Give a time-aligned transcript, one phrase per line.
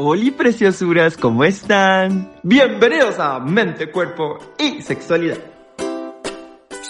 [0.00, 2.32] Hola preciosuras, ¿cómo están?
[2.44, 5.38] Bienvenidos a Mente, Cuerpo y Sexualidad.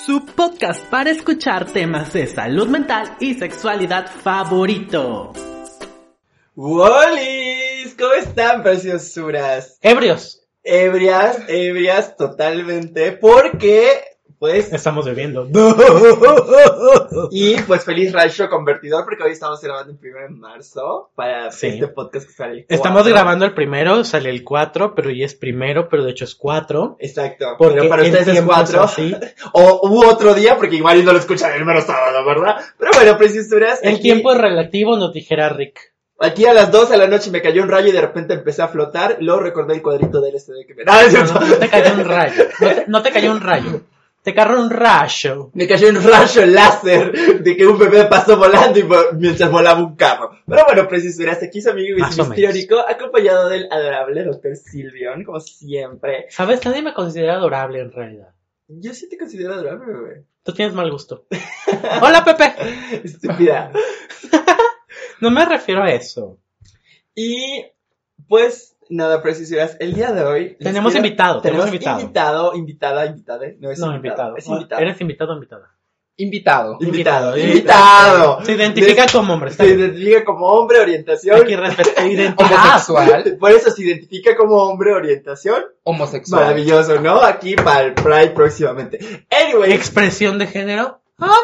[0.04, 5.32] Su podcast para escuchar temas de salud mental y sexualidad favorito.
[6.54, 7.94] ¡Wolis!
[7.98, 9.78] ¿Cómo están, preciosuras?
[9.80, 10.42] Ebrios.
[10.62, 14.02] Ebrias, ebrias totalmente, porque
[14.38, 14.72] pues...
[14.72, 15.48] Estamos bebiendo.
[17.30, 21.88] y pues feliz rayo convertidor porque hoy estamos grabando el primero de marzo para este
[21.88, 26.04] podcast que sale Estamos grabando el primero, sale el 4, pero ya es primero, pero
[26.04, 26.96] de hecho es 4.
[27.00, 27.56] Exacto.
[27.58, 28.86] Porque pero para ustedes es 4.
[29.52, 32.56] o hubo otro día porque igual no lo escuchan el mero sábado, ¿verdad?
[32.78, 33.80] Pero bueno, preciosuras.
[33.82, 35.92] El tiempo es relativo, nos dijera Rick.
[36.20, 38.62] Aquí a las 2 de la noche me cayó un rayo y de repente empecé
[38.62, 39.18] a flotar.
[39.20, 40.82] Luego recordé el cuadrito del SD que me...
[40.82, 42.44] No, no, no, te cayó un rayo.
[42.88, 43.80] no te cayó un rayo.
[44.22, 45.50] Te cayó un rayo.
[45.54, 48.84] Me cayó un rayo láser de que un bebé pasó volando y
[49.16, 50.30] mientras volaba un carro.
[50.46, 56.26] Pero bueno, preciso, hasta aquí su amigo histórico, acompañado del adorable doctor Silvion, como siempre.
[56.30, 56.64] ¿Sabes?
[56.64, 58.34] Nadie me considera adorable en realidad.
[58.66, 60.24] Yo sí te considero adorable, bebé.
[60.42, 61.26] Tú tienes mal gusto.
[62.02, 62.54] Hola, Pepe.
[63.04, 63.70] Estúpida.
[65.20, 66.38] no me refiero a eso.
[67.14, 67.66] Y
[68.28, 69.76] pues nada, precisiones.
[69.80, 70.56] El día de hoy.
[70.60, 71.40] Tenemos invitado.
[71.40, 72.00] Tenemos invitado.
[72.00, 73.46] Invitado, invitada, invitada.
[73.58, 74.36] No es invitado.
[74.36, 74.82] Es invitado.
[74.82, 75.78] ¿Eres invitado o invitada?
[76.20, 76.78] Invitado.
[76.80, 77.38] Invitado.
[77.38, 78.44] Invitado.
[78.44, 79.52] Se identifica como hombre.
[79.52, 81.40] Se identifica como hombre, orientación.
[81.40, 81.54] Aquí
[82.36, 83.36] Homosexual.
[83.40, 85.62] Por eso se identifica como hombre, orientación.
[85.84, 86.42] Homosexual.
[86.42, 87.22] Maravilloso, ¿no?
[87.22, 88.98] Aquí para el Pride próximamente.
[89.30, 89.72] Anyway.
[89.72, 91.00] Expresión de género.
[91.20, 91.36] ¡Ah,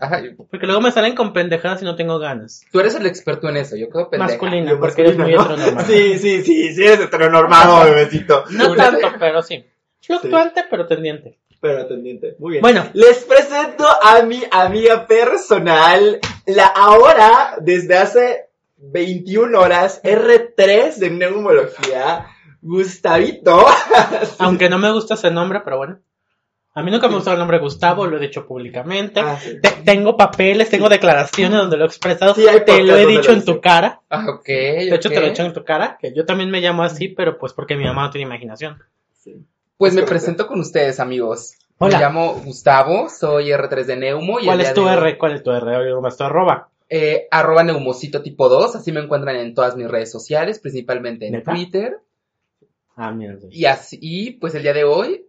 [0.00, 0.36] verdad!
[0.50, 2.64] Porque luego me salen con pendejadas y no tengo ganas.
[2.70, 4.32] Tú eres el experto en eso, yo creo pendeja.
[4.32, 5.86] Masculina, porque eres muy heteronormado.
[5.86, 8.44] Sí, sí, sí, sí eres heteronormado, bebecito.
[8.50, 9.64] No tanto, pero sí.
[10.02, 11.38] Fluctuante, pero tendiente.
[11.60, 12.36] Pero tendiente.
[12.38, 12.62] Muy bien.
[12.62, 21.10] Bueno, les presento a mi amiga personal, la ahora, desde hace 21 horas, R3 de
[21.10, 22.26] neumología,
[22.60, 23.64] Gustavito.
[24.38, 25.98] Aunque no me gusta ese nombre, pero bueno.
[26.76, 29.18] A mí nunca me gustó el nombre Gustavo, lo he dicho públicamente.
[29.20, 29.38] Ah,
[29.86, 32.34] tengo papeles, tengo declaraciones donde lo he expresado.
[32.34, 34.02] te lo he dicho en tu cara.
[34.10, 34.46] Ah, ok.
[34.46, 37.08] De hecho, te lo he dicho en tu cara, que yo también me llamo así,
[37.08, 38.76] pero pues porque mi mamá no tiene imaginación.
[39.78, 41.54] Pues me presento con ustedes, amigos.
[41.78, 41.96] Hola.
[41.96, 44.38] Me llamo Gustavo, soy R3 de Neumo.
[44.38, 45.16] Y ¿Cuál es tu R?
[45.16, 45.94] ¿Cuál es tu R?
[45.94, 46.68] ¿Cómo es tu arroba?
[46.90, 51.42] Eh, arroba neumocito tipo 2, así me encuentran en todas mis redes sociales, principalmente en
[51.42, 52.00] Twitter.
[52.94, 53.36] Ah, mira.
[53.50, 55.25] Y así, pues el día de hoy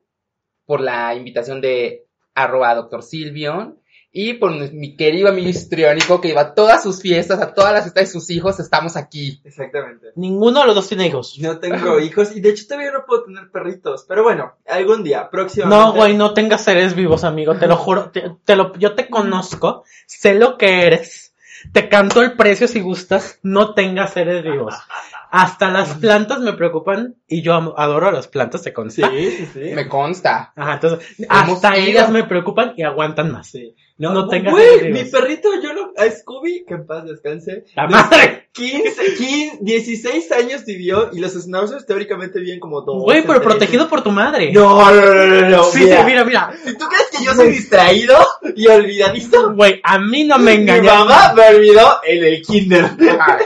[0.67, 2.05] por la invitación de
[2.35, 3.79] arroba doctor Silvion
[4.11, 7.83] y por mi querido amigo histriónico que iba a todas sus fiestas, a todas las
[7.83, 9.41] fiestas de sus hijos, estamos aquí.
[9.43, 10.07] Exactamente.
[10.15, 11.37] Ninguno de los dos tiene hijos.
[11.39, 15.29] No tengo hijos y de hecho todavía no puedo tener perritos, pero bueno, algún día,
[15.29, 15.85] próximamente.
[15.85, 19.83] No, güey, no tengas seres vivos, amigo, te lo juro, te, lo, yo te conozco,
[20.05, 21.35] sé lo que eres,
[21.71, 24.73] te canto el precio si gustas, no tengas seres vivos.
[25.31, 29.09] Hasta las plantas me preocupan y yo adoro a las plantas, ¿te consta?
[29.09, 29.59] Sí, sí, sí.
[29.73, 30.53] Me consta.
[30.55, 33.47] Ajá, entonces, hasta ellas me preocupan y aguantan más.
[33.47, 33.75] Sí.
[33.99, 37.65] No, no tengas Güey, mi perrito, yo lo, a Scooby, que en paz descanse.
[37.75, 38.49] La madre.
[38.51, 43.03] 15, 15, 16 años vivió y los schnauzers teóricamente viven como dos.
[43.03, 44.51] Güey, pero protegido por tu madre.
[44.51, 45.63] No, no, no, no, no.
[45.63, 46.53] Sí, mira, mira, mira.
[46.63, 48.15] Si tú crees que yo soy distraído
[48.55, 49.53] y olvidadizo.
[49.53, 50.81] Güey, a mí no me engañó.
[50.81, 52.91] Mi mamá me olvidó en el kinder.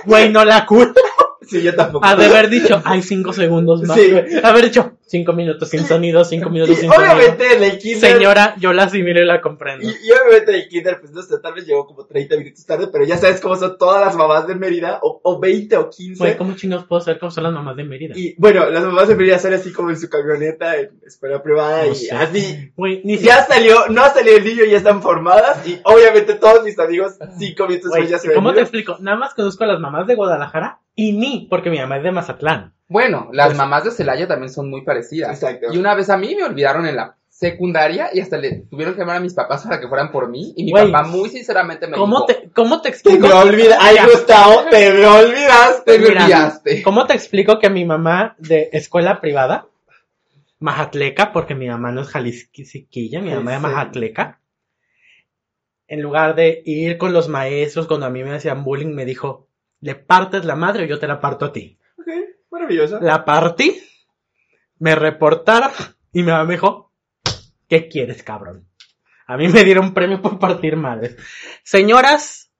[0.05, 0.99] Güey, no la culpa.
[1.51, 2.05] Sí, yo tampoco.
[2.05, 3.99] Ha de haber dicho, hay cinco segundos más.
[3.99, 4.09] Sí.
[4.41, 7.13] Haber dicho, cinco minutos sin sonido, cinco minutos sin sonido.
[7.13, 8.13] Obviamente en el kinder.
[8.13, 9.85] Señora, yo la asimilo y la comprendo.
[9.85, 12.87] Y, obviamente en el kinder, pues no sé, tal vez llegó como 30 minutos tarde,
[12.87, 16.23] pero ya sabes cómo son todas las mamás de Mérida, o, o 20 o 15.
[16.23, 18.13] Güey, ¿cómo chingados puedo saber cómo son las mamás de Mérida?
[18.15, 21.85] Y bueno, las mamás de Mérida salen así como en su camioneta, en escuela privada,
[21.87, 22.71] y así.
[22.77, 26.63] Güey, ni ya salió, no ha salido el niño, ya están formadas, y obviamente todos
[26.63, 28.33] mis amigos, cinco minutos después ya se.
[28.33, 28.95] ¿Cómo te explico?
[29.01, 32.11] Nada más conozco a las mamás de Guadalajara y ni porque mi mamá es de
[32.11, 32.73] Mazatlán.
[32.87, 35.41] Bueno, las pues mamás de Celaya también son muy parecidas.
[35.41, 35.73] Exacto.
[35.73, 38.99] Y una vez a mí me olvidaron en la secundaria y hasta le tuvieron que
[38.99, 41.97] llamar a mis papás para que fueran por mí y mi papá muy sinceramente me
[41.97, 43.21] ¿cómo dijo te, ¿Cómo te explico?
[43.21, 46.83] Te me olvidaste, ay Gustavo, te me olvidaste, me olvidaste.
[46.83, 49.67] ¿Cómo te explico que mi mamá de escuela privada,
[50.59, 54.39] Majatleca, porque mi mamá no es jalisquilla, mi mamá es Majatleca,
[55.87, 59.47] en lugar de ir con los maestros cuando a mí me hacían bullying, me dijo,
[59.81, 61.77] le partes la madre o yo te la parto a ti.
[61.97, 62.07] Ok,
[62.49, 62.99] maravilloso.
[63.01, 63.81] La partí,
[64.79, 65.71] me reportaron
[66.13, 66.93] y me dijo,
[67.67, 68.67] ¿qué quieres, cabrón?
[69.27, 71.17] A mí me dieron premio por partir madres.
[71.63, 72.51] Señoras,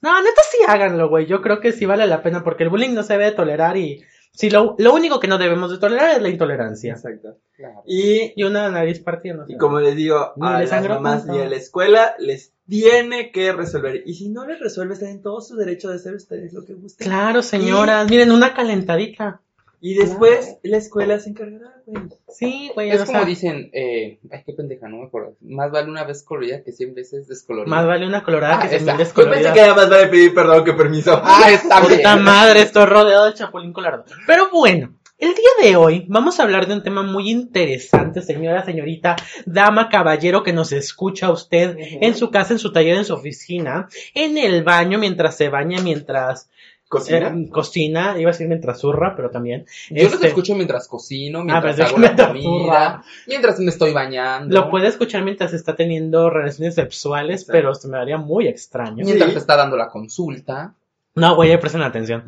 [0.00, 1.26] no, neta sí háganlo, güey.
[1.26, 4.04] Yo creo que sí vale la pena porque el bullying no se debe tolerar y
[4.34, 6.94] si lo, lo único que no debemos de tolerar es la intolerancia.
[6.94, 7.38] Exacto.
[7.56, 7.82] Claro.
[7.86, 9.44] Y, Y una nariz partida.
[9.46, 13.30] y como les digo, Ni a le las mamás ni a la escuela les tiene
[13.30, 14.02] que resolver.
[14.04, 16.74] Y si no les resuelve, están en todo su derecho de hacer ustedes lo que
[16.74, 17.06] gusten.
[17.06, 19.40] Claro, señoras, miren, una calentadita.
[19.80, 22.04] Y después la escuela se encargará, güey.
[22.28, 25.36] Sí, güey, Es o como sea, dicen, eh, ay, qué pendeja, no me acuerdo.
[25.40, 27.70] Más vale una vez colorida que cien veces descolorida.
[27.74, 28.84] más vale una colorada Ah, que se esa.
[28.84, 29.52] mil Yo pensé descolorida.
[29.52, 31.20] que además vale pedir perdón que permiso.
[31.24, 31.96] Ah, está bien.
[31.98, 34.04] Puta madre, estoy rodeado de chapulín colorado.
[34.26, 38.64] Pero bueno, el día de hoy vamos a hablar de un tema muy interesante, señora,
[38.64, 39.14] señorita,
[39.46, 43.88] dama, caballero que nos escucha usted en su casa, en su taller, en su oficina,
[44.14, 46.50] en el baño, mientras se baña, mientras
[46.98, 47.28] Cocina.
[47.28, 49.66] eh, cocina, iba a decir mientras zurra, pero también.
[49.90, 53.04] Yo los Este, escucho mientras cocino, Ah, mientras hago la mientras comida, zurra.
[53.26, 57.52] mientras me estoy bañando, Lo puede escuchar mientras está teniendo relaciones sexuales, Exacto.
[57.52, 59.04] pero se me daría muy extraño.
[59.04, 59.38] mientras Sí.
[59.38, 60.74] está dando la consulta.
[61.16, 62.24] No, güey, presten atención.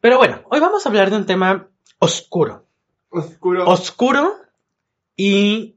[0.00, 1.68] Pero bueno, hoy vamos a hablar de un tema
[1.98, 2.64] oscuro.
[3.10, 3.66] Oscuro.
[3.68, 4.34] Oscuro
[5.16, 5.76] y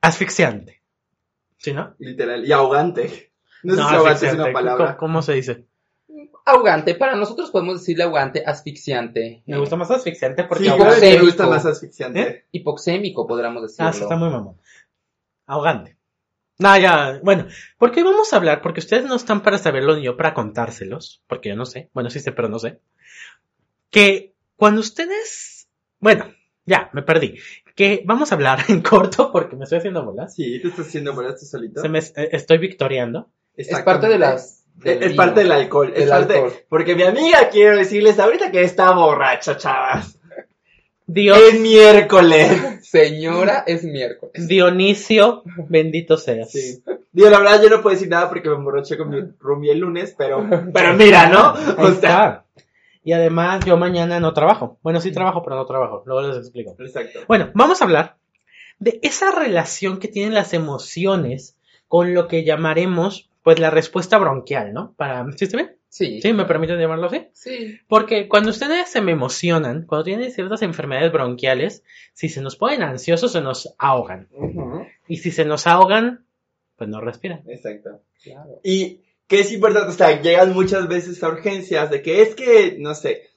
[0.00, 0.80] asfixiante.
[1.58, 1.94] ¿Sí, no?
[1.98, 2.46] literal.
[2.46, 3.32] Y ahogante.
[3.62, 4.96] No, sé si ahogante es una palabra.
[4.96, 5.66] ¿Cómo, cómo se dice?
[6.44, 9.42] Ahogante, para nosotros podemos decirle ahogante, asfixiante.
[9.46, 11.50] Me gusta más asfixiante porque Sí, ahogante- me gusta Hipoxémico.
[11.50, 12.20] más asfixiante.
[12.20, 12.44] ¿Eh?
[12.52, 13.88] Hipoxémico, podríamos decirlo.
[13.88, 14.56] Ah, sí, está muy mamón.
[15.46, 15.96] Ahogante.
[16.58, 17.46] No, ya, bueno,
[17.78, 18.60] ¿por qué vamos a hablar?
[18.62, 22.10] Porque ustedes no están para saberlo ni yo para contárselos, porque yo no sé, bueno,
[22.10, 22.80] sí sé, pero no sé.
[23.90, 25.68] Que cuando ustedes,
[25.98, 26.26] bueno,
[26.66, 27.38] ya, me perdí.
[27.74, 30.34] Que vamos a hablar en corto porque me estoy haciendo bolas.
[30.34, 31.80] Sí, te estás haciendo por tú solito.
[31.80, 33.30] Se me, eh, estoy victoriando.
[33.54, 34.59] Es parte de las...
[34.80, 35.16] Es, del es vino.
[35.16, 35.92] parte del alcohol.
[35.94, 36.52] es parte- alcohol.
[36.68, 40.18] Porque mi amiga quiero decirles ahorita que está borracha, chavas.
[41.06, 42.86] Dios, Es miércoles.
[42.88, 44.46] Señora, es miércoles.
[44.46, 46.52] Dionisio, bendito seas.
[46.52, 46.82] Sí.
[47.12, 49.78] Digo, la verdad yo no puedo decir nada porque me emborraché con mi roomie el
[49.80, 51.52] lunes, pero, pero mira, ¿no?
[51.78, 52.44] O sea, está.
[53.02, 54.78] Y además yo mañana no trabajo.
[54.82, 56.02] Bueno, sí trabajo, pero no trabajo.
[56.06, 56.76] Luego les explico.
[56.78, 57.20] exacto.
[57.26, 58.16] Bueno, vamos a hablar
[58.78, 61.56] de esa relación que tienen las emociones
[61.88, 64.94] con lo que llamaremos, pues, la respuesta bronquial, ¿no?
[64.96, 65.76] Para, ¿sí está bien?
[65.88, 66.20] Sí.
[66.22, 66.32] ¿Sí?
[66.32, 67.26] ¿Me permiten llamarlo así?
[67.32, 67.78] Sí.
[67.88, 71.82] Porque cuando ustedes se me emocionan, cuando tienen ciertas enfermedades bronquiales,
[72.12, 74.28] si se nos ponen ansiosos, se nos ahogan.
[75.08, 76.24] Y si se nos ahogan,
[76.76, 77.42] pues no respiran.
[77.48, 78.02] Exacto.
[78.22, 78.60] Claro.
[78.62, 82.76] Y que es importante, o sea, llegan muchas veces a urgencias de que es que,
[82.78, 83.30] no sé,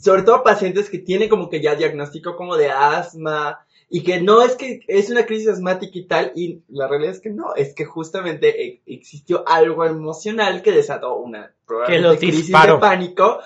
[0.00, 4.42] sobre todo pacientes que tienen como que ya diagnóstico como de asma y que no
[4.42, 7.74] es que es una crisis asmática y tal, y la realidad es que no, es
[7.74, 12.74] que justamente e- existió algo emocional que desató una probablemente lo crisis disparó.
[12.74, 13.38] de pánico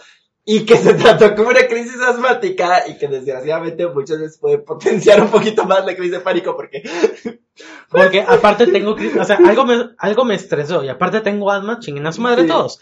[0.44, 5.23] y que se trató como una crisis asmática y que desgraciadamente muchas veces puede potenciar
[5.23, 6.83] un poquito más la crisis de pánico porque
[7.91, 11.79] Porque aparte tengo, cri- o sea, algo me, algo me estresó y aparte tengo asma,
[11.79, 12.49] chinguen a su madre Sí.
[12.49, 12.79] todos.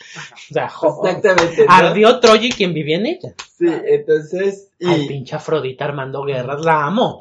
[0.50, 1.72] O sea, jo- exactamente ¿no?
[1.72, 3.34] ardió Troya y quien vivía en ella.
[3.58, 7.20] sí entonces Ay, y pinche Afrodita Armando Guerras, la amo.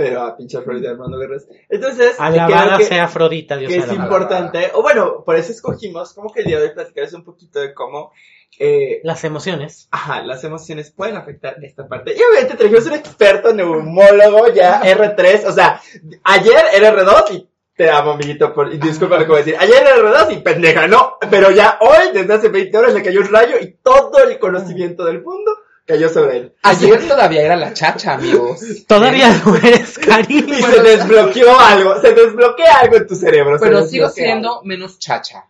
[0.00, 4.70] Pero a pinche Afrodita Armando Guerras entonces Alabada que, sea Afrodita, Dios que es importante
[4.72, 7.74] o bueno por eso escogimos como que el día de hoy platicarles un poquito de
[7.74, 8.10] cómo
[8.58, 9.88] eh, Las emociones.
[9.90, 12.12] Ajá, las emociones pueden afectar esta parte.
[12.12, 15.80] Y obviamente trajimos un experto neumólogo ya R3, o sea,
[16.24, 19.56] ayer era R2 y te amo, amiguito, por, y disculpa lo que voy a decir.
[19.58, 23.20] Ayer era R2 y pendeja, no, pero ya hoy, desde hace 20 horas, le cayó
[23.20, 25.52] un rayo y todo el conocimiento del mundo
[25.90, 26.52] cayó sobre él.
[26.62, 28.60] Ayer todavía era la chacha, amigos.
[28.86, 30.56] Todavía no eres cariño.
[30.58, 33.56] Y se desbloqueó algo, se desbloquea algo en tu cerebro.
[33.60, 35.46] Pero sigo siendo menos chacha.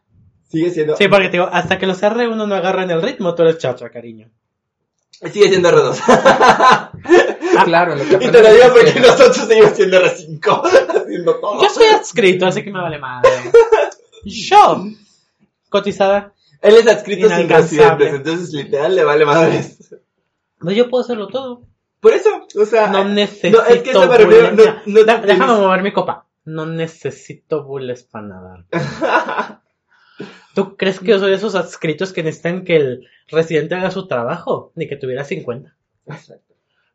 [0.50, 3.42] Sigue siendo, Sí, porque te digo, hasta que los R1 no agarren el ritmo, tú
[3.42, 4.28] eres chacha, cariño.
[5.32, 6.90] sigue siendo R2.
[7.64, 10.62] Claro, en lo que y te lo digo es porque que- nosotros seguimos siendo R5,
[11.02, 11.62] haciendo todo.
[11.62, 13.30] Yo soy adscrito, así que me vale madre.
[14.24, 14.86] Yo,
[15.68, 16.32] cotizada.
[16.62, 19.94] Él es adscrito sin residentes, entonces literal le vale madres.
[20.60, 21.62] No, yo puedo hacerlo todo.
[22.00, 23.58] Por eso, o sea, No necesito.
[23.62, 24.74] no, es que eso me refiero, no, bulles.
[24.86, 26.26] no Da- tienes- Déjame mover mi copa.
[26.44, 28.64] No necesito bulles para nadar.
[30.54, 34.06] ¿Tú crees que yo soy de esos adscritos que necesitan que el residente haga su
[34.08, 34.72] trabajo?
[34.74, 35.74] Ni que tuviera 50.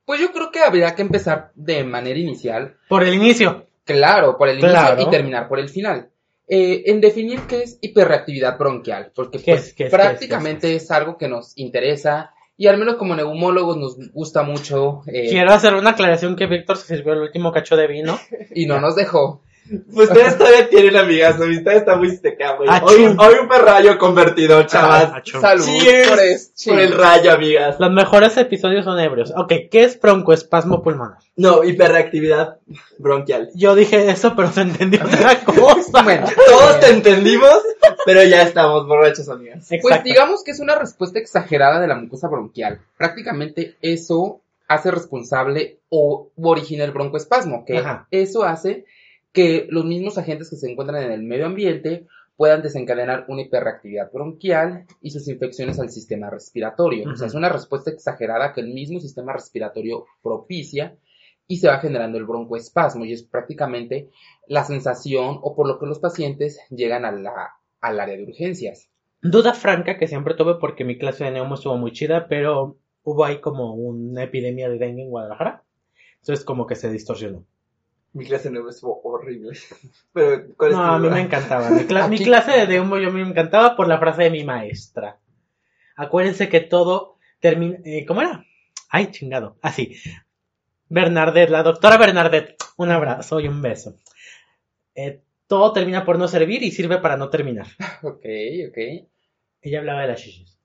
[0.06, 2.78] Pues yo creo que habría que empezar de manera inicial.
[2.90, 3.68] Por el inicio.
[3.86, 5.02] Claro, por el inicio Claro.
[5.02, 6.10] y terminar por el final.
[6.48, 9.74] Eh, en definir qué es hiperreactividad bronquial, porque ¿Qué pues, es?
[9.74, 9.90] ¿Qué es?
[9.92, 15.30] prácticamente es, algo que nos interesa y al menos como neumólogos nos gusta mucho eh,
[15.30, 18.18] Quiero hacer una aclaración que Víctor se sirvió el último cacho de vino.
[18.56, 19.42] y no nos dejó.
[19.94, 22.70] Pues ustedes todavía tienen amigas, mi amistad está muy seca, güey.
[22.70, 22.86] Achú.
[22.86, 25.12] Hoy, hoy un perrayo convertido, chavas.
[25.12, 25.42] Achú.
[25.42, 26.52] Salud Cheers por eso.
[26.72, 27.76] por el rayo, amigas.
[27.80, 29.34] Los mejores episodios son ebrios.
[29.36, 31.18] Ok, ¿qué es broncoespasmo pulmonar?
[31.36, 32.58] No, hiperreactividad
[33.00, 33.50] bronquial.
[33.56, 36.04] Yo dije eso, pero se entendió otra cosa.
[36.04, 37.58] Bueno, Todos te entendimos,
[38.06, 39.68] pero ya estamos borrachos, amigas.
[39.82, 42.82] Pues digamos que es una respuesta exagerada de la mucosa bronquial.
[42.98, 48.08] Prácticamente eso hace responsable o origina el broncoespasmo, que Ajá.
[48.12, 48.86] eso hace
[49.36, 54.12] que los mismos agentes que se encuentran en el medio ambiente puedan desencadenar una hiperreactividad
[54.12, 57.12] bronquial y sus infecciones al sistema respiratorio.
[57.12, 60.98] O sea, es una respuesta exagerada que el mismo sistema respiratorio propicia
[61.48, 64.10] y se va generando el broncoespasmo y es prácticamente
[64.48, 67.52] la sensación o por lo que los pacientes llegan a la,
[67.82, 68.90] al área de urgencias.
[69.22, 73.26] Duda franca que siempre tuve porque mi clase de neumo estuvo muy chida, pero hubo
[73.26, 75.64] ahí como una epidemia de dengue en Guadalajara.
[76.20, 77.46] Entonces como que se distorsionó.
[78.16, 79.52] Mi clase nueva estuvo horrible.
[80.14, 81.16] Pero, ¿cuál es No, tu a mí duda?
[81.16, 81.70] me encantaba.
[81.70, 84.44] Mi, cla- mi Aquí- clase de neumo yo me encantaba por la frase de mi
[84.44, 85.20] maestra.
[85.98, 87.78] Acuérdense que todo termina...
[87.86, 88.44] eh, ¿Cómo era?
[88.90, 89.58] Ay, chingado.
[89.62, 89.96] Así.
[90.90, 92.56] Bernadette, la doctora Bernadette.
[92.78, 93.98] Un abrazo y un beso.
[94.96, 97.68] Eh, todo termina por no servir y sirve para no terminar.
[98.04, 98.26] Ok,
[98.70, 98.78] ok.
[99.62, 100.58] Ella hablaba de las shishis.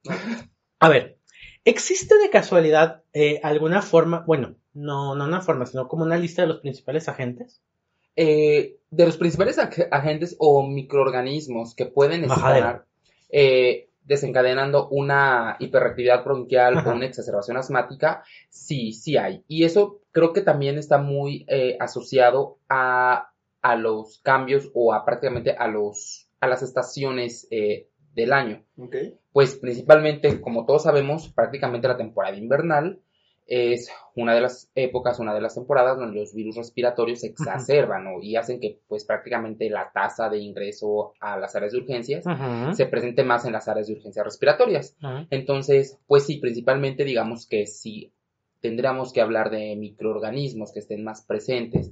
[0.79, 1.19] A ver,
[1.65, 6.43] ¿existe de casualidad eh, alguna forma, bueno, no, no una forma, sino como una lista
[6.43, 7.63] de los principales agentes?
[8.17, 12.87] Eh, de los principales ag- agentes o microorganismos que pueden estar
[13.31, 16.91] eh, desencadenando una hiperreactividad bronquial Ajá.
[16.91, 19.45] o una exacerbación asmática, sí, sí hay.
[19.47, 23.31] Y eso creo que también está muy eh, asociado a,
[23.63, 28.65] a los cambios o a prácticamente a los a las estaciones eh, del año.
[28.79, 28.97] Ok.
[29.33, 32.99] Pues principalmente, como todos sabemos, prácticamente la temporada invernal
[33.51, 38.05] es una de las épocas, una de las temporadas donde los virus respiratorios se exacerban
[38.05, 38.23] ¿no?
[38.23, 42.25] y hacen que pues prácticamente la tasa de ingreso a las áreas de urgencias
[42.77, 44.97] se presente más en las áreas de urgencias respiratorias.
[45.31, 48.13] Entonces, pues sí, principalmente digamos que si
[48.61, 51.91] tendríamos que hablar de microorganismos que estén más presentes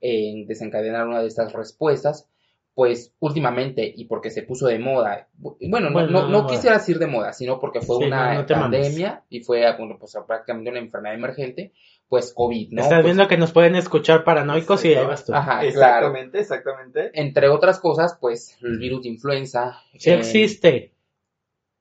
[0.00, 2.28] en desencadenar una de estas respuestas,
[2.74, 6.42] pues últimamente y porque se puso de moda, bu- bueno, no, Bueno, no, no no
[6.44, 6.54] moda.
[6.54, 8.80] quisiera decir de moda, sino porque fue Sí, una no, no te mames.
[8.86, 11.72] pandemia y fue bueno, pues, prácticamente una enfermedad emergente,
[12.08, 12.82] pues COVID, ¿no?
[12.82, 15.34] Estás Pues, viendo que nos pueden escuchar paranoicos y ahí vas tú.
[15.34, 15.66] Ajá, claro.
[15.68, 17.10] Exactamente, exactamente.
[17.14, 19.78] Entre otras cosas, pues el virus de influenza.
[19.98, 20.92] Sí en- existe.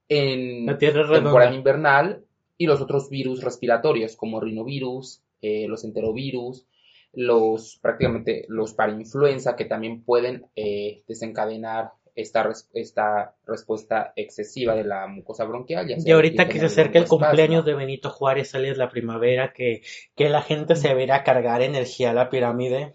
[0.10, 1.30] en La Tierra es redonda.
[1.30, 2.24] temporada invernal
[2.58, 6.66] y los otros virus respiratorios como rinovirus, eh, los enterovirus,
[7.14, 14.84] los prácticamente los parainfluenza que también pueden eh, desencadenar esta, res- esta respuesta excesiva de
[14.84, 15.88] la mucosa bronquial.
[15.88, 19.82] ya Y ahorita que se acerca el cumpleaños de Benito Juárez, sale la primavera, que,
[20.16, 22.94] que la gente se verá a cargar energía a la pirámide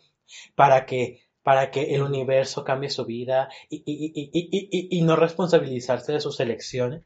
[0.54, 6.12] para que, para que el universo cambie su vida y, y, y- y no responsabilizarse
[6.12, 7.02] de sus elecciones.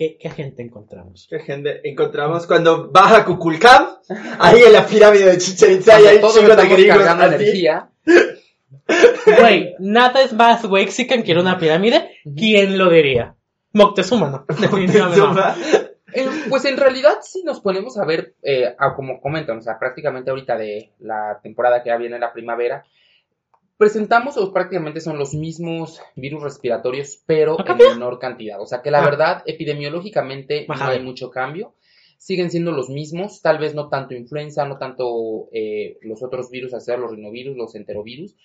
[0.00, 1.26] ¿Qué, qué gente encontramos?
[1.28, 3.98] ¿Qué gente encontramos cuando baja Kukulcán?
[4.38, 7.34] Ahí en la pirámide de Chichen Itza y hay todos chicos de cargando así.
[7.34, 7.90] energía.
[9.26, 12.16] Güey, nada es más Wexican que a una pirámide.
[12.34, 13.34] ¿Quién lo diría?
[13.74, 14.46] Moctezuma, no.
[14.58, 15.22] Definitivamente.
[16.14, 19.78] Eh, pues en realidad, si nos ponemos a ver, eh, a como comentan, o sea,
[19.78, 22.86] prácticamente ahorita de la temporada que ya viene la primavera,
[23.80, 28.60] presentamos o prácticamente son los mismos virus respiratorios, pero ¿No en menor cantidad.
[28.60, 29.04] O sea que la Ah.
[29.06, 31.72] verdad, epidemiológicamente no hay mucho cambio.
[32.18, 36.72] Siguen siendo los mismos, tal vez no tanto influenza, no tanto eh, los otros virus,
[36.78, 38.36] sea, los rinovirus, los enterovirus,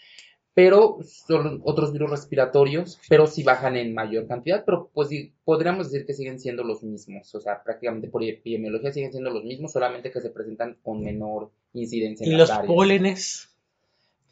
[0.54, 5.10] pero son otros virus respiratorios, pero sí bajan en mayor cantidad, pero pues
[5.44, 9.44] podríamos decir que siguen siendo los mismos, o sea, prácticamente por epidemiología siguen siendo los
[9.44, 12.74] mismos, solamente que se presentan con menor incidencia en Y las los áreas.
[12.74, 13.54] pólenes,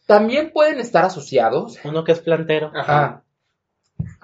[0.05, 2.71] También pueden estar asociados, uno que es plantero.
[2.75, 3.23] Ajá.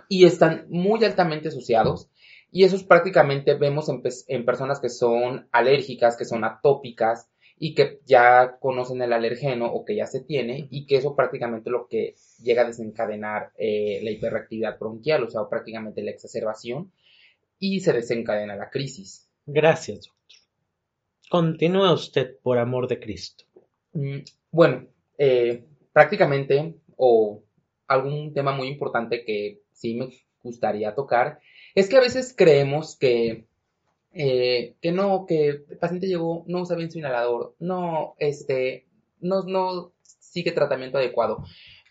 [0.10, 2.10] y están muy altamente asociados.
[2.52, 8.58] Y esos prácticamente vemos en, personas que son alérgicas, que son atópicas y que ya
[8.60, 12.64] conocen el alergeno o que ya se tiene y que eso prácticamente lo que llega
[12.64, 16.92] a desencadenar eh, la hiperreactividad bronquial, o sea, prácticamente la exacerbación
[17.60, 19.30] y se desencadena la crisis.
[19.46, 20.16] Gracias, doctor.
[21.30, 23.44] Continúe usted, por amor de Cristo.
[23.94, 24.20] Mm,
[24.52, 24.88] Bueno,
[25.20, 27.44] eh, prácticamente, o
[27.88, 30.10] algún tema muy importante que sí me
[30.42, 31.40] gustaría tocar,
[31.76, 33.46] es que a veces creemos que,
[34.14, 38.88] eh, que no, que el paciente llegó, no usa bien su inhalador, no, este,
[39.20, 41.44] no, no sigue tratamiento adecuado.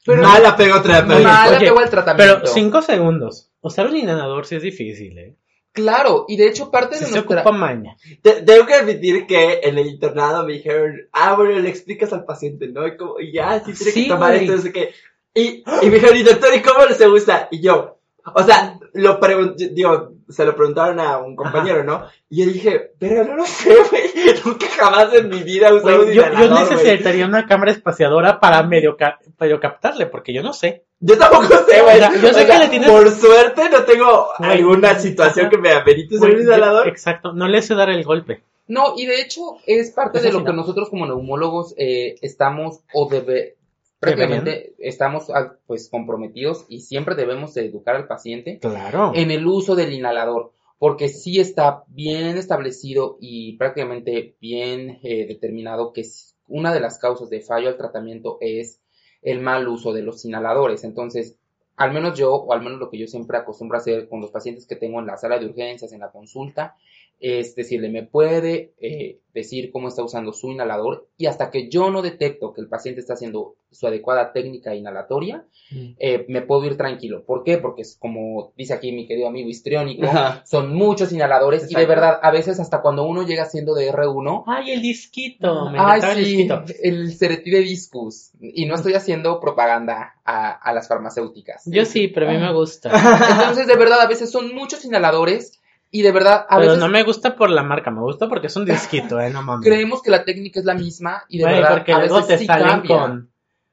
[0.06, 1.23] Pero Mala pego otra Oye, vez.
[1.23, 2.40] mal apego al tratamiento.
[2.40, 3.50] Pero cinco segundos.
[3.61, 5.37] Usar un inhalador sí es difícil, ¿eh?
[5.82, 7.40] Claro, y de hecho parte de se nuestra...
[7.42, 7.97] ocupa maña.
[8.23, 12.25] Te- tengo que admitir que en el internado me dijeron, ah, bueno, le explicas al
[12.25, 12.87] paciente, ¿no?
[12.87, 14.44] Y, como, y ya, sí tiene Sí, que tomar güey.
[14.44, 14.92] esto, no sé qué.
[15.35, 17.49] Y, y me dijeron, y doctor, ¿y cómo se usa?
[17.50, 17.99] Y yo,
[18.35, 22.06] o sea, lo pregunté, digo, se lo preguntaron a un compañero, ¿no?
[22.28, 24.02] Y yo dije, pero no lo sé, güey,
[24.44, 28.62] nunca jamás en mi vida he usado un yo, yo necesitaría una cámara espaciadora para
[28.64, 30.85] medio, ca- medio captarle, porque yo no sé.
[31.00, 31.97] Yo tampoco sé, güey.
[31.97, 35.49] O sea, yo sé O sea, que le tienes- Por suerte no tengo alguna situación
[35.49, 36.88] que me amerite Güey, yo- inhalador.
[36.88, 38.43] exacto, no le sé dar el golpe.
[38.67, 40.57] No, y de hecho es parte Eso de lo que no.
[40.57, 43.57] nosotros como neumólogos eh, estamos o debe,
[44.00, 49.12] prácticamente estamos ah, pues comprometidos y siempre debemos de educar al paciente Claro.
[49.14, 55.93] en el uso del inhalador, porque sí está bien establecido y prácticamente bien eh, determinado
[55.93, 56.05] que
[56.47, 58.81] una de las causas de fallo al tratamiento es
[59.22, 60.84] el mal uso de los inhaladores.
[60.84, 61.38] Entonces,
[61.76, 64.30] al menos yo, o al menos lo que yo siempre acostumbro a hacer con los
[64.30, 66.76] pacientes que tengo en la sala de urgencias, en la consulta,
[67.20, 71.90] es decirle, me puede eh, decir cómo está usando su inhalador y hasta que yo
[71.90, 75.96] no detecto que el paciente está haciendo su adecuada técnica inhalatoria, Mm.
[75.98, 77.25] eh, me puedo ir tranquilo.
[77.26, 77.58] ¿Por qué?
[77.58, 80.42] Porque es como dice aquí mi querido amigo histriónico, Ajá.
[80.46, 84.44] son muchos inhaladores y de verdad, a veces hasta cuando uno llega siendo de R1,
[84.46, 85.70] Ay, el disquito.
[85.70, 86.64] Me Ay, encantaba el sí, disquito.
[86.82, 88.30] el Ceretide Discus.
[88.40, 91.64] Y no estoy haciendo propaganda a, a las farmacéuticas.
[91.66, 92.90] Yo sí, pero a mí me gusta.
[92.90, 95.57] Entonces, de verdad, a veces son muchos inhaladores
[95.90, 98.49] y de verdad, a pero veces no me gusta por la marca, me gusta porque
[98.49, 99.66] es un disquito, eh, no mames.
[99.66, 102.28] creemos que la técnica es la misma y de Güey, verdad, porque a luego veces
[102.28, 102.99] te sí salen cambia.
[102.99, 103.30] con.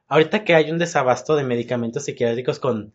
[0.07, 2.93] Ahorita que hay un desabasto de medicamentos psiquiátricos con.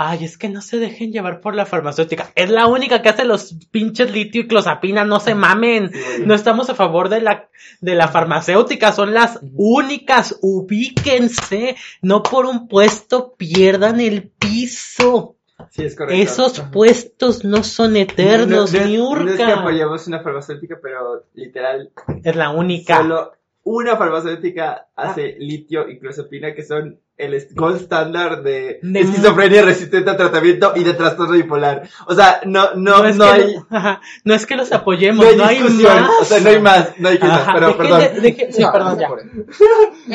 [0.00, 2.30] Ay, es que no se dejen llevar por la farmacéutica.
[2.36, 5.90] Es la única que hace los pinches litio y clozapina, no se mamen.
[6.24, 7.48] No estamos a favor de la,
[7.80, 10.38] de la farmacéutica, son las únicas.
[10.40, 11.74] Ubíquense.
[12.00, 15.34] No por un puesto pierdan el piso.
[15.70, 16.22] Sí, es correcto.
[16.22, 19.58] Esos puestos no son eternos, no, no, ni no es que urca.
[19.60, 21.90] apoyemos una farmacéutica, pero literal,
[22.24, 22.98] Es la única.
[22.98, 23.32] solo
[23.64, 30.08] una farmacéutica hace litio y clozapina, que son el gold standard de De- esquizofrenia resistente
[30.08, 31.88] a tratamiento y de trastorno bipolar.
[32.06, 35.30] O sea, no, no, no, es que, hay, ajá, no es que los apoyemos, no
[35.30, 36.00] hay no hay discusión.
[36.02, 36.10] más.
[36.20, 38.00] O sea, no hay más, no hay quizás, Ajá, pero perdón.
[38.00, 39.08] de- dejen- sí, No, perdón, ya.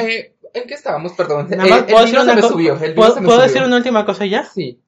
[0.02, 1.14] Eh, ¿En qué estábamos?
[1.14, 1.48] Perdón.
[1.50, 2.74] Nada Eh, más, el ¿puedo, vino decir se una me subió.
[2.80, 3.42] El ¿puedo- me puedo subió.
[3.52, 4.46] decir una última cosa ya?
[4.46, 4.80] Sí.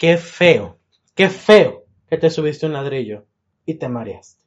[0.00, 0.78] Qué feo,
[1.14, 3.26] qué feo que te subiste un ladrillo
[3.66, 4.42] y te mareaste.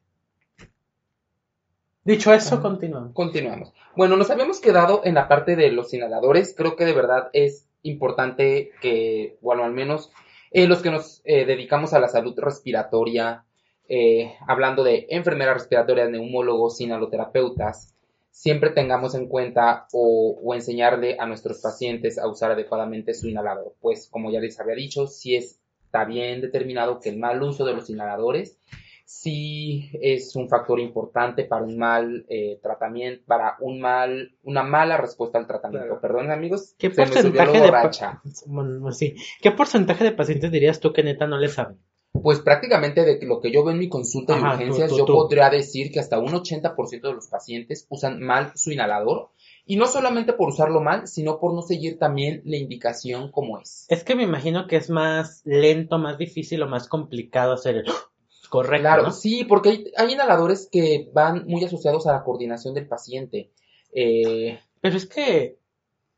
[2.03, 3.13] Dicho eso, continuamos.
[3.13, 3.71] Continuamos.
[3.95, 6.55] Bueno, nos habíamos quedado en la parte de los inhaladores.
[6.57, 10.11] Creo que de verdad es importante que, bueno, al menos
[10.49, 13.45] eh, los que nos eh, dedicamos a la salud respiratoria,
[13.87, 17.93] eh, hablando de enfermeras respiratorias, neumólogos, inhaloterapeutas,
[18.33, 23.75] siempre tengamos en cuenta o, o enseñarle a nuestros pacientes a usar adecuadamente su inhalador.
[23.79, 27.73] Pues, como ya les había dicho, si está bien determinado que el mal uso de
[27.73, 28.59] los inhaladores
[29.05, 34.97] sí es un factor importante para un mal eh, tratamiento, para un mal, una mala
[34.97, 35.99] respuesta al tratamiento.
[35.99, 36.01] Claro.
[36.01, 38.21] Perdón, amigos, ¿Qué se me subió porcentaje lo de borracha.
[38.47, 39.15] Bueno, sí.
[39.41, 41.77] ¿Qué porcentaje de pacientes dirías tú que neta no le saben?
[42.21, 45.05] Pues prácticamente de lo que yo veo en mi consulta de urgencias, tú, tú, yo
[45.05, 45.13] tú.
[45.13, 49.31] podría decir que hasta un 80% de los pacientes usan mal su inhalador.
[49.65, 53.85] Y no solamente por usarlo mal, sino por no seguir también la indicación como es.
[53.89, 57.85] Es que me imagino que es más lento, más difícil o más complicado hacer el
[58.49, 59.11] correcto, Claro, ¿no?
[59.11, 63.51] sí, porque hay, hay inhaladores que van muy asociados a la coordinación del paciente.
[63.91, 65.57] Eh, Pero es que,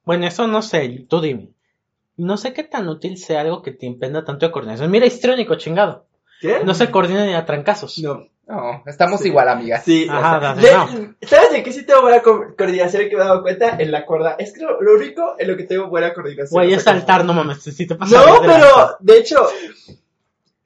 [0.03, 1.54] bueno, eso no sé, tú dime.
[2.17, 4.89] No sé qué tan útil sea algo que te impenda tanto de coordinación.
[4.91, 6.05] Mira, histriónico, chingado.
[6.41, 6.61] ¿Qué?
[6.63, 7.97] No se coordina ni a trancazos.
[7.99, 8.27] No.
[8.47, 9.29] no, estamos Sí.
[9.29, 9.83] igual, amigas.
[9.85, 13.25] Sí, Ajá, dale, de- ¿sabes de qué sí tengo buena co- coordinación que me he
[13.25, 13.75] dado cuenta?
[13.79, 14.35] En la cuerda.
[14.37, 16.49] Es que lo, lo único en lo que tengo buena coordinación.
[16.51, 18.17] Güey, es saltar, no mames, si te pasa.
[18.17, 19.47] No, pero, de hecho,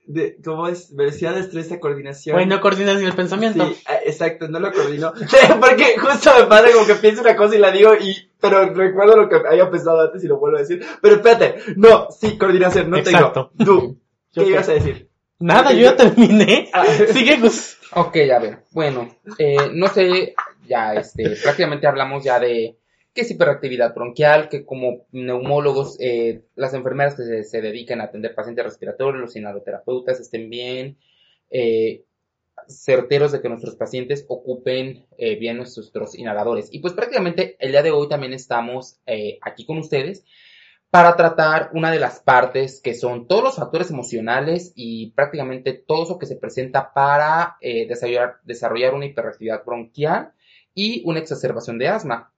[0.09, 0.95] de, ¿cómo es?
[0.95, 2.33] Velocidad, destreza, coordinación.
[2.35, 3.63] Güey, no coordinas ni el pensamiento.
[3.67, 5.13] Sí, ah, exacto, no lo coordino.
[5.59, 9.15] Porque justo me pasa como que pienso una cosa y la digo y, pero recuerdo
[9.15, 10.83] lo que había pensado antes y lo vuelvo a decir.
[10.99, 13.51] Pero espérate, no, sí, coordinación, no Exacto.
[13.55, 13.71] tengo.
[13.71, 13.99] Tú,
[14.33, 14.51] Yo ¿qué qué.
[14.53, 15.09] ibas a decir?
[15.37, 16.71] Nada, yo ya terminé.
[16.73, 17.77] Ah, Sigue, Gus.
[17.93, 20.33] Ok, a ver, bueno, eh, no sé,
[20.67, 22.78] ya este, prácticamente hablamos ya de
[23.19, 28.05] qué es hiperactividad bronquial, que como neumólogos, eh, las enfermeras que se, se dedican a
[28.05, 30.97] atender pacientes respiratorios, los inhaloterapeutas estén bien
[31.49, 32.05] eh,
[32.69, 36.69] certeros de que nuestros pacientes ocupen eh, bien nuestros inhaladores.
[36.71, 39.01] Y pues prácticamente el día de hoy también estamos
[39.41, 40.23] aquí con ustedes
[40.89, 46.03] para tratar una de las partes que son todos los factores emocionales y prácticamente todo
[46.03, 47.57] eso que se presenta para
[48.45, 50.31] desarrollar una hiperactividad bronquial
[50.73, 52.31] y una exacerbación de asma.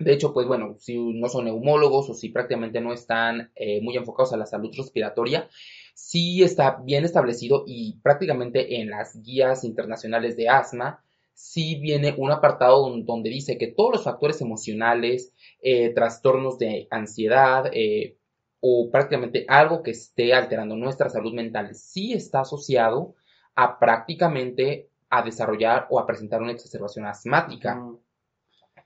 [0.00, 3.96] De hecho, pues bueno, si no son neumólogos o si prácticamente no están eh, muy
[3.98, 5.48] enfocados a la salud respiratoria,
[5.94, 12.30] sí está bien establecido y prácticamente en las guías internacionales de asma, sí viene un
[12.30, 18.16] apartado donde dice que todos los factores emocionales, eh, trastornos de ansiedad eh,
[18.60, 23.14] o prácticamente algo que esté alterando nuestra salud mental, sí está asociado
[23.54, 27.82] a prácticamente a desarrollar o a presentar una exacerbación asmática.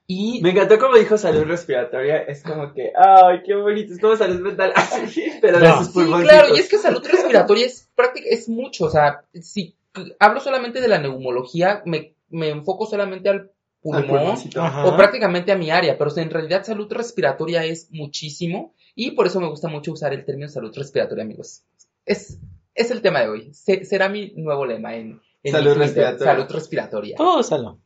[0.07, 4.17] Y me encantó como dijo salud respiratoria, es como que, ay, qué bonito, es como
[4.17, 4.75] salud mental,
[5.41, 5.83] pero no.
[5.83, 9.75] sí, claro, y es que salud respiratoria es práctica, es mucho, o sea, si
[10.19, 14.37] hablo solamente de la neumología, me, me enfoco solamente al pulmón
[14.85, 19.41] o prácticamente a mi área, pero en realidad salud respiratoria es muchísimo y por eso
[19.41, 21.63] me gusta mucho usar el término salud respiratoria, amigos.
[22.05, 22.39] Es,
[22.75, 26.33] es el tema de hoy, será mi nuevo lema en, salud, respiratoria.
[26.35, 27.17] salud respiratoria.
[27.17, 27.77] Todo salud.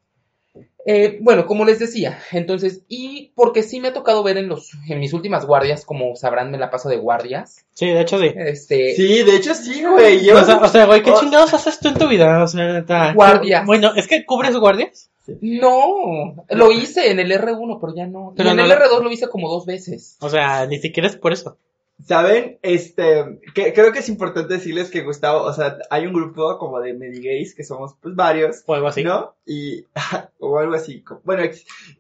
[0.90, 4.70] Eh, bueno, como les decía, entonces, y porque sí me ha tocado ver en los,
[4.88, 7.66] en mis últimas guardias, como sabrán, me la paso de guardias.
[7.74, 8.32] Sí, de hecho sí.
[8.34, 8.94] Este.
[8.94, 10.30] Sí, de hecho sí, güey.
[10.30, 11.20] O, sea, güey, ¿qué oh.
[11.20, 12.42] chingados haces tú en tu vida?
[12.42, 13.66] O sea, guardias.
[13.66, 15.10] Bueno, ¿es que cubres guardias?
[15.42, 18.32] No, lo hice en el R1, pero ya no.
[18.34, 20.16] Pero en el R2 lo hice como dos veces.
[20.20, 21.58] O sea, ni siquiera es por eso.
[22.04, 22.58] ¿Saben?
[22.62, 26.80] Este, que, creo que es importante decirles que Gustavo, o sea, hay un grupo como
[26.80, 28.62] de medigays que somos pues varios.
[28.66, 29.02] O algo así.
[29.02, 29.34] ¿No?
[29.44, 29.84] Y,
[30.38, 31.04] o algo así.
[31.24, 31.42] Bueno,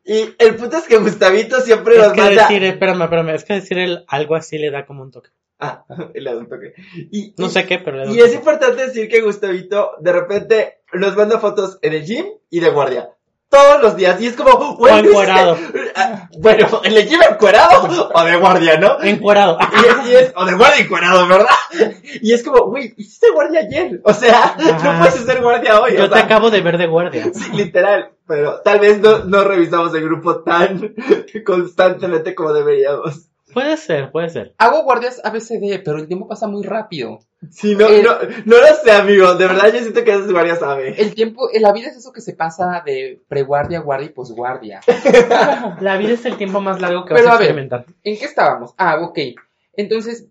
[0.04, 3.54] y el punto es que Gustavito siempre es nos que decir, espérame, espérame, es que
[3.54, 5.30] decir el, algo así le da como un toque.
[5.58, 5.84] Ah,
[6.14, 6.74] le da un toque.
[7.10, 10.78] Y, no sé qué, pero le da Y es importante decir que Gustavito de repente
[10.92, 13.17] nos manda fotos en el gym y de guardia
[13.48, 14.20] todos los días.
[14.20, 14.92] Y es como, güey.
[14.92, 15.56] O encuerado.
[15.94, 19.02] Ah, bueno, ¿le lleva encuerado o de guardia, no?
[19.02, 19.58] Encuerado.
[20.08, 21.46] Y es, o de guardia encuerado, ¿verdad?
[22.22, 24.00] Y es como, güey, hiciste guardia ayer.
[24.04, 25.96] O sea, no puedes hacer guardia hoy.
[25.96, 27.30] Yo te acabo de ver de guardia.
[27.32, 28.12] Sí, literal.
[28.26, 30.94] Pero tal vez no, no revisamos el grupo tan
[31.44, 33.27] constantemente como deberíamos.
[33.58, 34.54] Puede ser, puede ser.
[34.58, 37.18] Hago guardias ABCD, pero el tiempo pasa muy rápido.
[37.50, 39.34] Sí, no, no, no lo sé, amigo.
[39.34, 40.94] De verdad, yo siento que haces guardias AB.
[40.96, 44.80] El tiempo, la vida es eso que se pasa de preguardia, guardia y posguardia.
[45.80, 47.84] la vida es el tiempo más largo que vas a experimentar.
[48.04, 48.74] ¿En qué estábamos?
[48.78, 49.18] Ah, ok.
[49.72, 50.28] Entonces,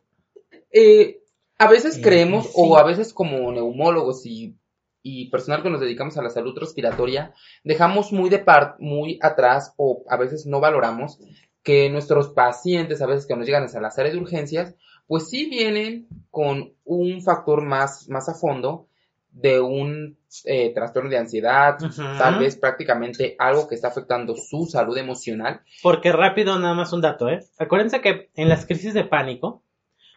[0.72, 1.20] eh,
[1.58, 4.56] a veces creemos, o a veces como neumólogos y,
[5.02, 7.34] y personal que nos dedicamos a la salud respiratoria,
[7.66, 11.20] dejamos muy de par, muy atrás, o a veces no valoramos
[11.68, 14.74] que nuestros pacientes, a veces que nos llegan a la sala de urgencias,
[15.06, 18.88] pues sí vienen con un factor más, más a fondo
[19.34, 21.78] de un eh, trastorno de ansiedad,
[22.18, 25.60] tal vez prácticamente algo que está afectando su salud emocional.
[25.84, 27.42] Porque rápido, nada más un dato, ¿eh?
[27.60, 29.62] Acuérdense que en las crisis de pánico,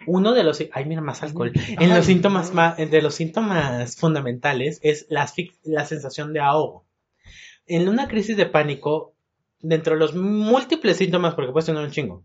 [0.06, 4.78] uno de los, ay mira, más alcohol, en los síntomas más, de los síntomas fundamentales
[4.84, 5.28] es la,
[5.64, 6.84] la sensación de ahogo.
[7.66, 9.14] En una crisis de pánico,
[9.60, 12.24] dentro de los múltiples síntomas, porque puedes tener un chingo,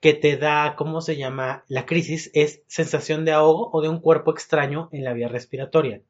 [0.00, 1.64] que te da, ¿cómo se llama?
[1.68, 6.02] La crisis es sensación de ahogo o de un cuerpo extraño en la vía respiratoria.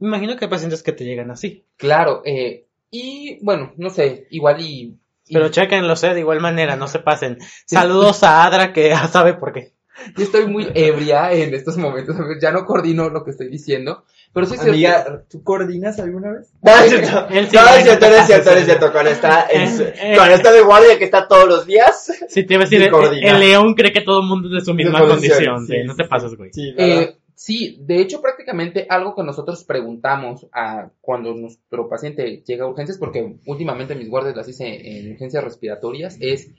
[0.00, 1.64] Imagino que hay pacientes que te llegan así.
[1.76, 4.96] Claro, eh, y bueno, no sé, igual y...
[5.28, 7.38] Pero chequenlo, sé, de igual manera, no se pasen.
[7.64, 9.75] Saludos a Adra que ya sabe por qué.
[10.16, 14.46] Yo estoy muy ebria en estos momentos, ya no coordino lo que estoy diciendo, pero
[14.46, 16.52] sí Amiga, ¿tú coordinas alguna vez?
[16.62, 19.48] No, es cierto, no, es cierto, es cierto, es cierto, con esta,
[20.16, 22.12] con esta de guardia que está todos los días.
[22.28, 24.74] Sí, te iba a decir, el, león cree que todo el mundo es de su
[24.74, 26.50] misma condición, sí, no te pases, güey.
[26.54, 32.68] Eh, sí, de hecho, prácticamente algo que nosotros preguntamos a cuando nuestro paciente llega a
[32.68, 36.50] urgencias, porque últimamente mis guardias las hice en urgencias respiratorias, es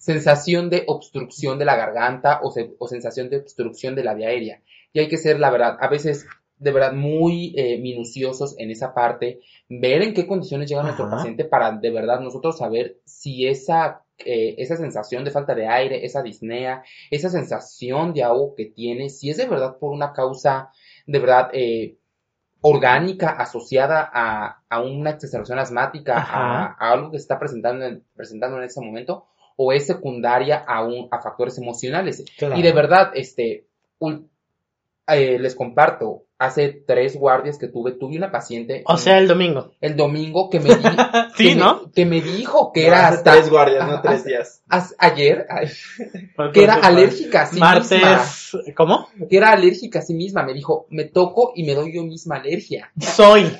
[0.00, 4.62] sensación de obstrucción de la garganta o, o, sensación de obstrucción de la vía aérea.
[4.92, 8.94] Y hay que ser, la verdad, a veces de verdad muy eh, minuciosos en esa
[8.94, 14.02] parte, ver en qué condiciones llega nuestro paciente para de verdad nosotros saber si esa,
[14.18, 19.10] eh, esa sensación de falta de aire, esa disnea, esa sensación de ahogo que tiene,
[19.10, 20.70] si es de verdad por una causa
[21.06, 21.96] de verdad eh,
[22.62, 28.58] orgánica asociada a, a, una exacerbación asmática, a, algo que se está presentando en, presentando
[28.58, 29.29] en ese momento,
[29.62, 32.24] o es secundaria a, un, a factores emocionales.
[32.56, 33.66] Y de verdad, este,
[35.06, 38.82] les comparto, hace tres guardias que tuve, tuve una paciente.
[38.86, 39.72] O sea, el domingo.
[39.80, 40.70] El domingo que me,
[41.36, 41.92] sí, ¿no?
[41.94, 44.62] que me dijo que era hasta tres guardias, no tres días.
[44.98, 45.46] ayer,
[46.54, 49.08] que era alérgica a sí Martes, ¿cómo?
[49.28, 50.42] Que era alérgica a sí misma.
[50.42, 52.90] Me dijo, me toco y me doy yo misma alergia.
[52.98, 53.54] Soy.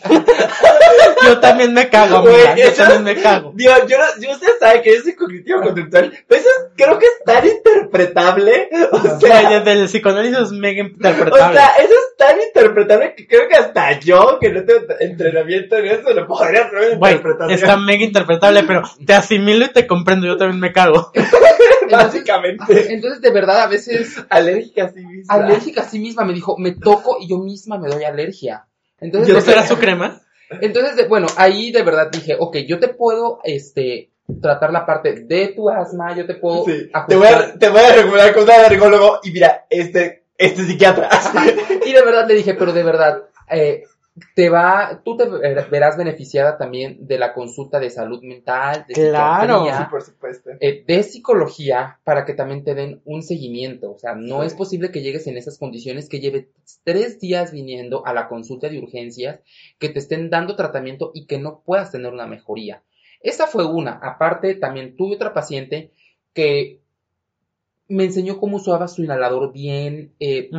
[1.23, 2.69] Yo también me cago, Güey, amiga.
[2.71, 3.53] Yo también me cago.
[3.55, 7.25] Digo, yo, yo usted sabe que es cognitivo conductual, pero eso es- creo que es
[7.27, 8.69] tan interpretable.
[8.91, 11.59] O Güey, sea, desde el psicoanálisis es mega o interpretable.
[11.59, 12.70] sea, eso es tan interpretable
[13.17, 17.51] que creo que hasta yo, que no tengo entrenamiento en eso, lo podría hacer interpretación.
[17.53, 20.27] está mega interpretable, pero te asimilo y te comprendo.
[20.27, 21.11] Yo también me cago.
[21.91, 22.93] Básicamente.
[22.93, 25.35] Entonces, de verdad, a veces Alérgica a sí misma.
[25.35, 28.67] alérgica a sí misma me dijo, me toco y yo misma me doy alergia.
[29.01, 30.21] Entonces, Yo de ¿Eso era verdad- su crema?
[30.61, 34.11] entonces de- bueno, ahí de verdad dije, ok, yo te puedo, este,
[34.43, 36.89] tratar la parte de tu asma, yo te puedo Sí.
[36.89, 37.19] Te ajustar.
[37.19, 41.09] voy, a, te voy a recomendar con un alergólogo y mira, este, este psiquiatra.
[41.87, 43.85] Y de verdad le dije, pero de verdad, eh,
[44.35, 48.95] te va, tú te ver- verás beneficiada también de la consulta de salud mental, de
[48.95, 49.65] Claro.
[49.77, 50.51] Sí, por supuesto.
[50.61, 53.93] eh, de psicología para que también te den un seguimiento.
[53.93, 56.51] O sea, no es posible que llegues en esas condiciones, que lleve
[56.85, 59.41] tres días viniendo a la consulta de urgencias,
[59.79, 62.83] que te estén dando tratamiento y que no puedas tener una mejoría.
[63.23, 63.93] Esa fue una.
[64.03, 65.93] Aparte, también tuve otra paciente
[66.35, 66.81] que
[67.91, 70.51] me enseñó cómo usaba su inhalador bien, eh,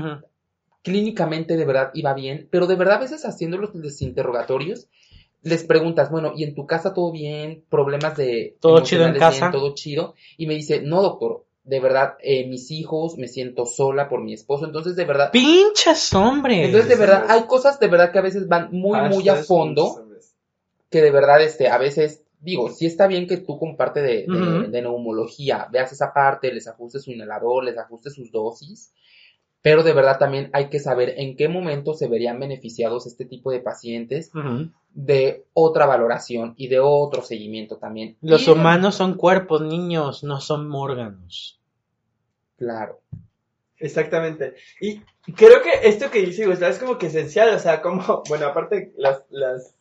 [0.84, 4.88] clínicamente de verdad iba bien, pero de verdad a veces haciendo los interrogatorios
[5.44, 7.64] les preguntas, bueno, ¿y en tu casa todo bien?
[7.70, 9.50] ¿Problemas de ¿Todo chido en casa?
[9.52, 10.14] todo chido?
[10.38, 14.34] Y me dice, no, doctor, de verdad, eh, mis hijos, me siento sola por mi
[14.34, 16.66] esposo, entonces de verdad, ¡Pinches hombres!
[16.68, 20.08] entonces de verdad, hay cosas de verdad que a veces van muy, muy a fondo,
[20.90, 24.26] que de verdad, este, a veces, digo, sí está bien que tú con parte de,
[24.70, 28.94] de, neumología veas esa parte, les ajustes su inhalador, les ajustes sus dosis,
[29.62, 33.52] pero de verdad también hay que saber en qué momento se verían beneficiados este tipo
[33.52, 34.32] de pacientes
[34.94, 38.18] de otra valoración y de otro seguimiento también.
[38.22, 41.60] Los Y- humanos son cuerpos, niños, no son órganos.
[42.58, 43.00] Claro.
[43.78, 44.54] Exactamente.
[44.80, 45.02] Y
[45.36, 48.94] creo que esto que dice Gustavo es como que esencial, o sea, como, bueno, aparte
[48.96, 49.76] las, las,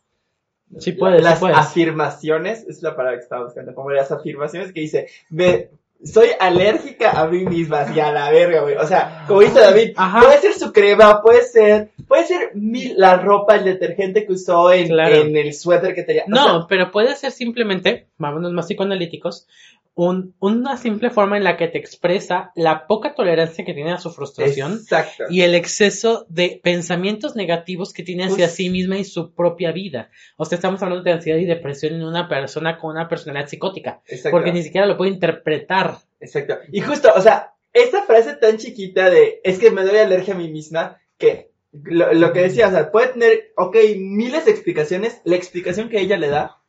[0.79, 1.57] Sí puedes, sí las puedes.
[1.57, 5.71] afirmaciones, es la palabra que estaba buscando, como las afirmaciones que dice, ve,
[6.03, 8.75] soy alérgica a mí misma, así a la verga, güey.
[8.75, 10.21] O sea, como dice David, Ajá.
[10.21, 12.51] puede ser su crema, puede ser, puede ser
[12.95, 15.15] la ropa, el detergente que usó en, Claro.
[15.15, 16.23] en el suéter que tenía.
[16.25, 19.47] O No, sea, pero puede ser simplemente, vámonos más psicoanalíticos,
[19.93, 23.97] un, una simple forma en la que te expresa la poca tolerancia que tiene a
[23.97, 25.25] su frustración Exacto.
[25.29, 30.09] y el exceso de pensamientos negativos que tiene hacia sí misma y su propia vida.
[30.37, 34.01] O sea, estamos hablando de ansiedad y depresión en una persona con una personalidad psicótica,
[34.05, 34.31] exacto.
[34.31, 35.97] porque ni siquiera lo puede interpretar.
[36.19, 36.57] Exacto.
[36.71, 40.37] Y justo, o sea, esta frase tan chiquita de es que me doy alergia a
[40.37, 45.21] mí misma, que lo, lo que decía, o sea, puede tener, ok, miles de explicaciones.
[45.23, 46.61] La explicación que ella le da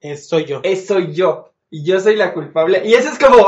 [0.00, 0.60] Eh, soy yo.
[0.62, 1.52] es soy yo.
[1.68, 2.82] Y yo soy la culpable.
[2.84, 3.38] Y eso es como,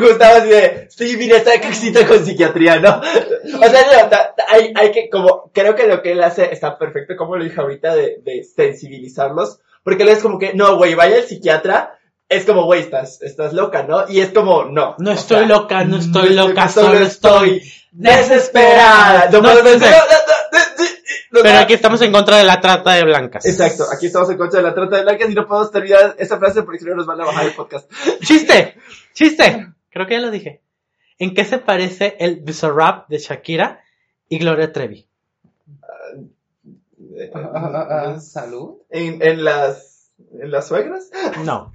[0.00, 3.00] Gustavo así de, sí, mira, esta cosita con psiquiatría, ¿no?
[3.00, 4.16] O sea, no,
[4.48, 7.60] hay, hay que, como, creo que lo que él hace está perfecto, como lo dije
[7.60, 9.60] ahorita, de, de sensibilizarlos.
[9.84, 11.98] Porque él es como que, no, güey, vaya al psiquiatra.
[12.28, 14.08] Es como, güey, estás, estás loca, ¿no?
[14.08, 14.96] Y es como, no.
[14.98, 17.62] No O estoy sea, loca, no estoy loca, solo estoy
[17.92, 19.30] desesperada.
[19.30, 19.54] No, no.
[19.54, 19.62] no,
[21.30, 23.44] no, Pero aquí estamos en contra de la trata de blancas.
[23.46, 26.38] Exacto, aquí estamos en contra de la trata de blancas y no podemos terminar esa
[26.38, 27.90] frase porque si no nos van a bajar el podcast.
[28.22, 28.76] ¡Chiste!
[29.12, 29.72] ¡Chiste!
[29.90, 30.62] Creo que ya lo dije.
[31.18, 33.82] ¿En qué se parece el Bizarrap de Shakira
[34.28, 35.06] y Gloria Trevi?
[37.34, 38.78] Ah, Salud.
[38.88, 41.10] En, en las, en las suegras.
[41.44, 41.72] No.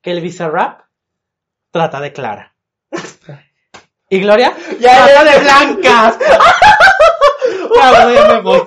[0.00, 0.82] Que el Bizarrap
[1.70, 2.54] trata de Clara.
[4.10, 4.54] ¿Y Gloria?
[4.80, 6.18] Ya, ya, de blancas.
[7.74, 8.60] ya, voy, ya me voy.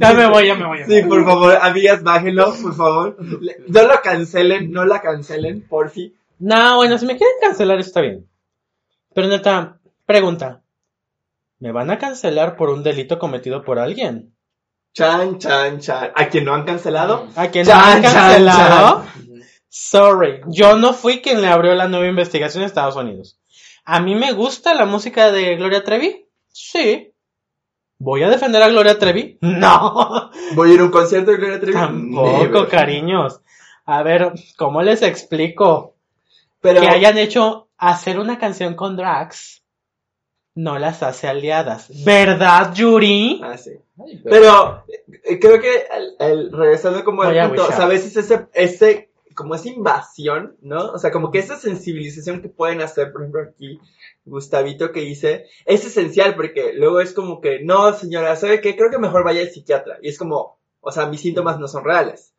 [0.00, 0.78] Ya me voy, ya me voy.
[0.80, 1.08] ya me Sí, voy.
[1.08, 3.16] por favor, amigas, bájenlo, por favor.
[3.68, 6.14] No lo cancelen, no la cancelen, porfi.
[6.38, 8.28] No, bueno, si me quieren cancelar está bien.
[9.14, 10.62] Pero neta, pregunta.
[11.60, 14.34] ¿Me van a cancelar por un delito cometido por alguien?
[14.92, 16.10] Chan, chan, chan.
[16.14, 17.28] ¿A quien no han cancelado?
[17.36, 19.04] ¿A quien Chan, no han chan, cancelado?
[19.68, 23.40] Sorry, yo no fui quien le abrió la nueva investigación a Estados Unidos.
[23.84, 26.26] ¿A mí me gusta la música de Gloria Trevi?
[26.48, 27.13] Sí.
[27.98, 29.38] ¿Voy a defender a Gloria Trevi?
[29.40, 30.30] No.
[30.54, 31.74] ¿Voy a ir a un concierto de Gloria Trevi?
[31.74, 32.68] Tampoco, Never.
[32.68, 33.40] cariños.
[33.86, 35.94] A ver, ¿cómo les explico?
[36.60, 39.62] Pero, Que hayan hecho hacer una canción con drags
[40.56, 41.88] no las hace aliadas.
[42.04, 43.40] ¿Verdad, Yuri?
[43.42, 43.72] Ah, sí.
[43.98, 44.84] Ay, pero- Pero
[45.24, 49.68] eh, creo que el, el- regresando como al punto, a veces ese, ese, como esa
[49.68, 50.92] invasión, ¿no?
[50.92, 53.80] O sea, como que esa sensibilización que pueden hacer, por ejemplo, aquí,
[54.24, 58.76] Gustavito que dice, es esencial porque luego es como que, no, señora, ¿sabe qué?
[58.76, 59.98] Creo que mejor vaya al psiquiatra.
[60.00, 62.32] Y es como, o sea, mis síntomas no son reales.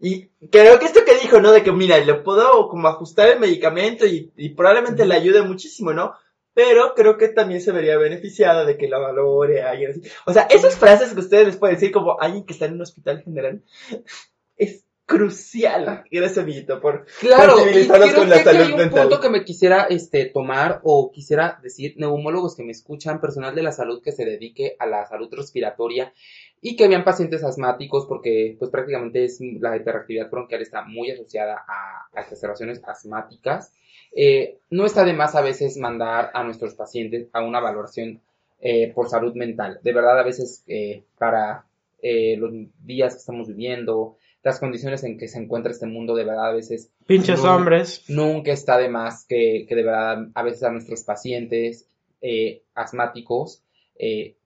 [0.00, 1.52] Y creo que esto que dijo, ¿no?
[1.52, 6.14] De que, mira, le puedo como ajustar el medicamento y, probablemente le ayude muchísimo, ¿no?
[6.54, 10.02] pero creo que también se vería beneficiada de que la valore alguien así.
[10.26, 12.82] O sea, esas frases que ustedes les pueden decir como alguien que está en un
[12.82, 13.62] hospital general,
[14.56, 16.04] es crucial.
[16.10, 19.00] Gracias, amiguito, por Claro, sensibilizarnos creo con la que aquí salud hay un mental.
[19.08, 23.62] punto que me quisiera este, tomar o quisiera decir, neumólogos que me escuchan, personal de
[23.62, 26.12] la salud que se dedique a la salud respiratoria
[26.60, 31.64] y que vean pacientes asmáticos porque pues prácticamente es la hiperactividad bronquial está muy asociada
[31.66, 33.72] a, a exacerbaciones asmáticas.
[34.14, 38.20] Eh, no está de más a veces mandar a nuestros pacientes a una valoración
[38.60, 39.78] eh, por salud mental.
[39.82, 41.64] De verdad, a veces eh, para
[42.02, 42.52] eh, los
[42.84, 46.52] días que estamos viviendo, las condiciones en que se encuentra este mundo, de verdad, a
[46.52, 47.54] veces Pinches No.
[47.56, 48.04] hombres.
[48.08, 51.86] nunca está de más que, que de verdad a veces a nuestros pacientes
[52.20, 53.62] eh, asmáticos
[53.98, 54.36] eh,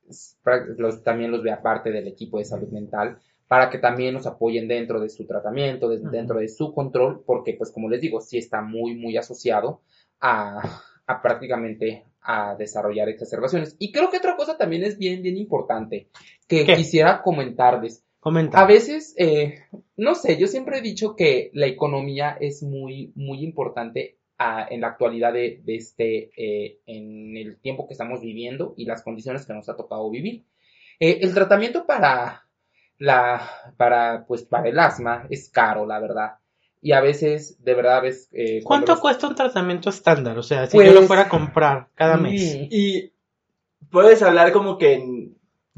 [0.77, 4.67] los- también los vea parte del equipo de salud mental para que también nos apoyen
[4.67, 8.39] dentro de su tratamiento, de- dentro de su control, porque pues como les digo, sí
[8.39, 9.83] está muy, muy asociado
[10.21, 13.77] a, a prácticamente a desarrollar exacerbaciones.
[13.79, 16.09] Y creo que otra cosa también es bien, bien importante
[16.49, 16.77] que ¿Qué?
[16.77, 18.05] quisiera comentarles.
[18.23, 18.61] Comenta.
[18.61, 19.65] A veces, eh,
[19.97, 24.81] no sé, yo siempre he dicho que la economía es muy, muy importante ah, en
[24.83, 29.45] la actualidad de, de este, eh, en el tiempo que estamos viviendo y las condiciones
[29.45, 30.45] que nos ha tocado vivir.
[31.01, 32.47] Eh, el tratamiento para
[32.97, 36.35] la, para, pues, para el asma es caro, la verdad.
[36.81, 40.39] Y a veces, de verdad, ves, eh, ¿Cuánto los- cuesta un tratamiento estándar?
[40.39, 42.57] O sea, si Pues- yo lo fuera a comprar cada mes.
[42.57, 43.13] Mm, Y
[43.91, 45.05] puedes hablar como que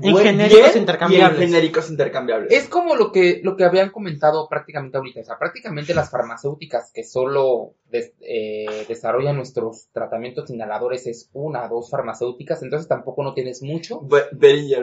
[0.01, 1.39] en, genéricos intercambiables.
[1.39, 2.53] Y en genéricos intercambiables.
[2.53, 5.21] Es como lo que, lo que habían comentado prácticamente ahorita.
[5.21, 11.69] O sea, prácticamente las farmacéuticas que solo des- eh, desarrollan nuestros tratamientos inhaladores es una,
[11.69, 14.01] dos farmacéuticas, entonces tampoco no tienes mucho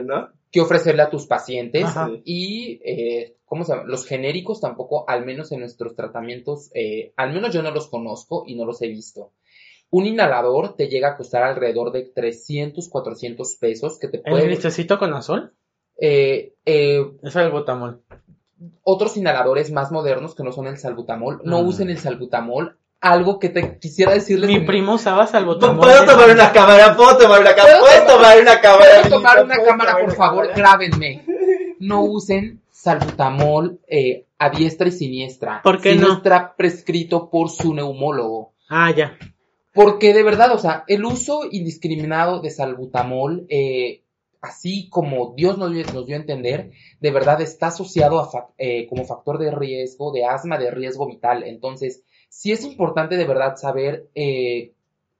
[0.06, 0.30] ¿no?
[0.52, 1.84] que ofrecerle a tus pacientes.
[1.84, 2.10] Ajá.
[2.24, 3.88] Y, eh, ¿cómo se llama?
[3.88, 8.44] Los genéricos tampoco, al menos en nuestros tratamientos, eh, al menos yo no los conozco
[8.48, 9.32] y no los he visto.
[9.92, 14.46] Un inhalador te llega a costar alrededor de 300, 400 pesos que te ¿El puede...
[14.46, 15.52] gristecito con azul?
[16.00, 18.02] Eh, eh, es el botamol.
[18.84, 21.62] otros inhaladores más modernos que no son el salbutamol, no Ah.
[21.62, 22.78] usen el salbutamol.
[23.02, 24.48] Algo que te quisiera decirles.
[24.50, 25.80] Mi primo usaba salbotamol.
[25.80, 26.96] ¿Puedo tomar una cámara?
[26.96, 27.80] ¿Puedo tomar una cámara?
[27.80, 28.86] ¿Puedo ¿Puedes tomar una cámara?
[29.02, 30.48] ¿Puedo tomar una ¿Puedo cámara, por favor?
[30.56, 31.26] Grábenme.
[31.80, 35.62] No usen salbutamol eh, a diestra y siniestra.
[35.64, 36.14] ¿Por qué si no?
[36.14, 38.54] está prescrito por su neumólogo.
[38.70, 39.18] Ah, ya.
[39.74, 44.04] Porque de verdad, o sea, el uso indiscriminado de salbutamol, eh,
[44.42, 48.88] así como Dios nos, dio- nos dio a entender, de verdad está asociado a eh,
[48.88, 51.44] como factor de riesgo, de asma, de riesgo vital.
[51.44, 54.74] Entonces, sí es importante de verdad saber eh,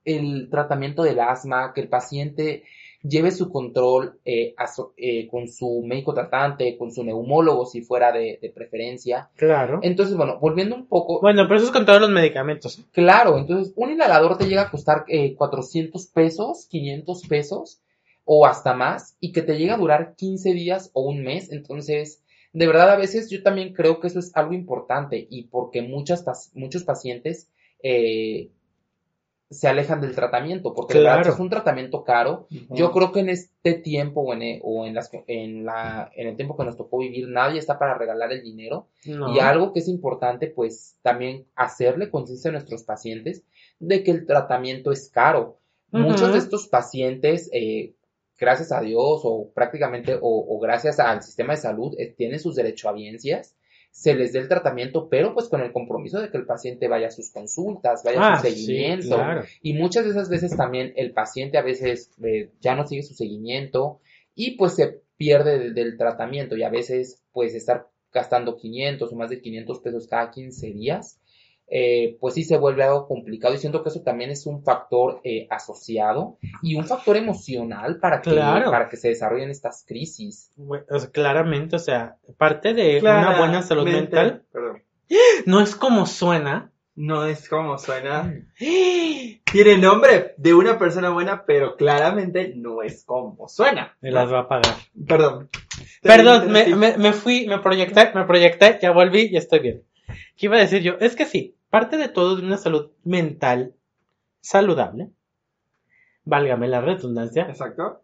[0.04, 2.64] el tratamiento del asma, que el paciente
[3.04, 4.54] lleve su control eh,
[4.98, 9.30] eh, con su médico tratante, con su neumólogo, si fuera de, de preferencia.
[9.36, 9.80] Claro.
[9.82, 12.84] Entonces, bueno, volviendo un poco, Bueno, pero eso es con todos los medicamentos.
[12.92, 17.82] Claro, entonces un inhalador te llega a costar eh, 400 pesos, 500 pesos
[18.24, 21.52] o hasta más y que te llega a durar 15 días o un mes.
[21.52, 25.82] Entonces, de verdad a veces yo también creo que eso es algo importante y porque
[25.82, 27.50] muchas, muchos pacientes
[27.84, 28.52] eh,
[29.52, 31.34] se alejan del tratamiento porque de verdad Claro.
[31.34, 32.48] es un tratamiento caro.
[32.70, 36.30] Yo creo que en este tiempo o en, e- o en, las, en, la, en
[36.30, 38.88] el tiempo que nos tocó vivir nadie está para regalar el dinero.
[39.06, 39.36] No.
[39.36, 43.44] Y algo que es importante, pues también hacerle conciencia a nuestros pacientes
[43.80, 45.58] de que el tratamiento es caro.
[45.92, 47.94] Muchos de estos pacientes, eh,
[48.40, 52.56] gracias a Dios o prácticamente o, o gracias al sistema de salud, eh, tienen sus
[52.56, 53.56] derechohabiencias,
[53.92, 57.08] se les dé el tratamiento, pero pues con el compromiso de que el paciente vaya
[57.08, 59.16] a sus consultas, vaya a Ah, su sí, seguimiento.
[59.16, 59.44] claro.
[59.62, 63.14] Y muchas de esas veces también el paciente a veces eh, ya no sigue su
[63.14, 64.00] seguimiento
[64.34, 69.16] y pues se pierde de- del tratamiento y a veces pues estar gastando 500 o
[69.16, 71.21] más de 500 pesos cada 15 días,
[71.74, 75.22] eh, pues sí se vuelve algo complicado y siento que eso también es un factor
[75.24, 78.70] eh, asociado y un factor emocional para que, Claro.
[78.70, 80.52] para que se desarrollen estas crisis.
[80.58, 84.84] Bue- o sea, claramente, o sea, parte de una buena salud mental Perdón.
[85.46, 86.68] no es como suena.
[86.94, 88.34] No es como suena.
[89.52, 93.96] Tiene nombre de una persona buena, pero claramente no es como suena.
[94.02, 94.76] Me las va a pagar.
[95.08, 95.50] Perdón.
[96.02, 99.84] Perdón, me, me, me fui, me proyecté, me proyecté, ya volví y estoy bien.
[100.36, 100.96] ¿Qué iba a decir yo?
[101.00, 103.74] Es que sí, parte de todo de una salud mental
[104.42, 105.10] saludable,
[106.24, 108.04] válgame la redundancia, Exacto.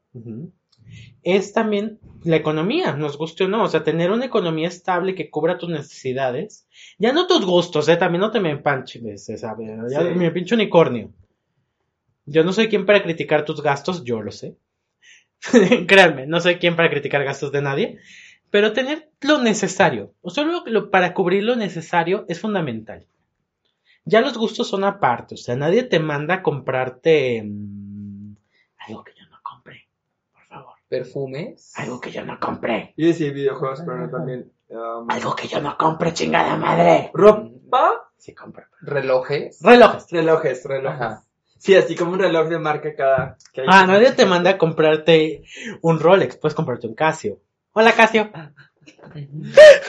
[1.21, 5.29] Es también la economía, nos guste o no, o sea, tener una economía estable que
[5.29, 9.69] cubra tus necesidades, ya no tus gustos, eh, también no te me empanches, ¿sabes?
[9.91, 10.07] Ya Sí.
[10.15, 11.11] me pinche unicornio.
[12.25, 14.55] Yo no soy quien para criticar tus gastos, yo lo sé.
[15.87, 17.99] Créanme, no soy quien para criticar gastos de nadie,
[18.49, 23.05] pero tener lo necesario, o solo lo- para cubrir lo necesario es fundamental.
[24.07, 28.35] Ya los gustos son aparte, o sea, nadie te manda a comprarte, mm,
[28.87, 29.87] Algo que yo no compré,
[30.33, 30.73] por favor.
[30.87, 31.73] Perfumes.
[31.75, 32.93] Algo que yo no compré.
[32.95, 34.51] Yo decía videojuegos, pero no también.
[34.69, 37.11] um, Algo que yo no compré, chingada madre.
[37.13, 38.09] ¿Ropa?
[38.17, 38.65] Sí, compré.
[38.81, 39.59] Relojes.
[39.61, 40.07] Relojes.
[40.09, 41.01] Relojes, relojes.
[41.01, 41.23] Ajá.
[41.57, 43.37] Sí, así como un reloj de marca cada.
[43.51, 43.67] que hay.
[43.69, 45.43] Ah, nadie te manda a comprarte
[45.81, 47.39] un Rolex, puedes comprarte un Casio.
[47.73, 48.31] Hola, Casio.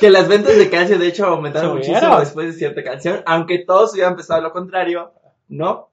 [0.00, 3.22] Que las ventas de Casio, de hecho, aumentaron muchísimo después de cierta canción.
[3.26, 5.12] Aunque todos hubieran pensado lo contrario,
[5.48, 5.90] ¿no?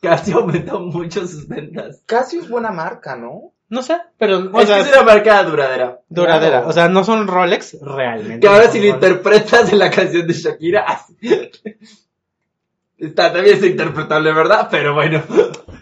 [0.00, 2.02] Casio aumentó mucho sus ventas.
[2.06, 3.52] Casio es buena marca, ¿no?
[3.68, 6.00] No sé, pero, o es sea, que es una marca duradera.
[6.08, 6.58] duradera.
[6.58, 6.68] claro.
[6.68, 8.38] O sea, no son Rolex realmente.
[8.40, 11.16] Que ahora no si lo interpretas en la canción de Shakira, así.
[12.96, 14.68] Está también es interpretable, ¿verdad?
[14.70, 15.20] Pero bueno.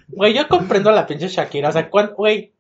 [0.09, 1.69] Güey, yo comprendo a la pinche Shakira.
[1.69, 2.54] O sea, cuán- güey,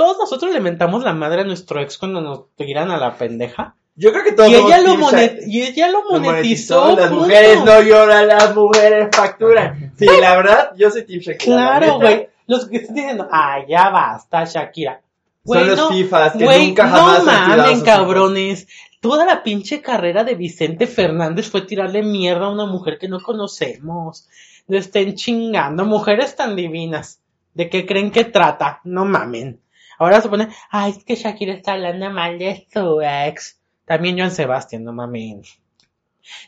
[0.00, 3.74] todos nosotros le mentamos la madre a nuestro ex cuando nos tiran a la pendeja.
[3.96, 6.96] Yo creo que todos Y ella, lo monet- y ella lo monetizó.
[6.96, 9.92] Las mujeres no lloran, las mujeres facturan.
[9.98, 11.54] Sí, la verdad, yo soy Team Shakira.
[11.54, 12.28] la Claro, güey.
[12.46, 15.02] Los que están diciendo, ah, ya basta, Shakira.
[15.44, 18.68] Son los fifas que nunca jamás no mamen, cabrones.
[19.02, 23.20] Toda la pinche carrera de Vicente Fernández fue tirarle mierda a una mujer que no
[23.20, 24.26] conocemos.
[24.66, 25.84] Le estén chingando.
[25.84, 27.18] Mujeres tan divinas.
[27.52, 28.80] ¿De qué creen que trata?
[28.84, 29.60] No mamen.
[30.00, 33.60] Ahora se pone, ay, es que Shakira está hablando mal de su ex.
[33.84, 35.42] También Joan Sebastián, no mamen.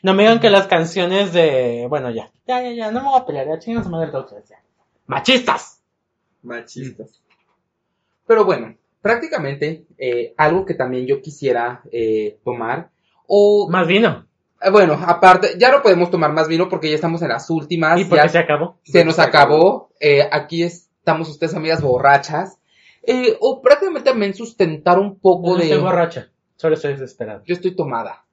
[0.02, 3.20] No me digan que las canciones de, bueno, ya, ya, ya, ya, no me voy
[3.20, 4.56] a pelear, ya chingan su madre todos ustedes, ya.
[5.06, 5.82] Machistas.
[6.42, 7.20] Machistas.
[8.26, 12.88] Pero bueno, prácticamente eh, algo que también yo quisiera eh, tomar.
[13.26, 14.26] O, Más vino.
[14.62, 18.00] eh, bueno, aparte, ya no podemos tomar más vino porque ya estamos en las últimas.
[18.00, 18.78] ¿Y por qué ya se acabó?
[18.82, 19.90] se nos acabó.
[20.00, 22.58] eh, aquí estamos ustedes, amigas borrachas.
[23.04, 25.64] Eh, o prácticamente también sustentar un poco No de...
[25.64, 27.42] estoy borracha, solo estoy desesperado.
[27.44, 28.24] Yo estoy tomada.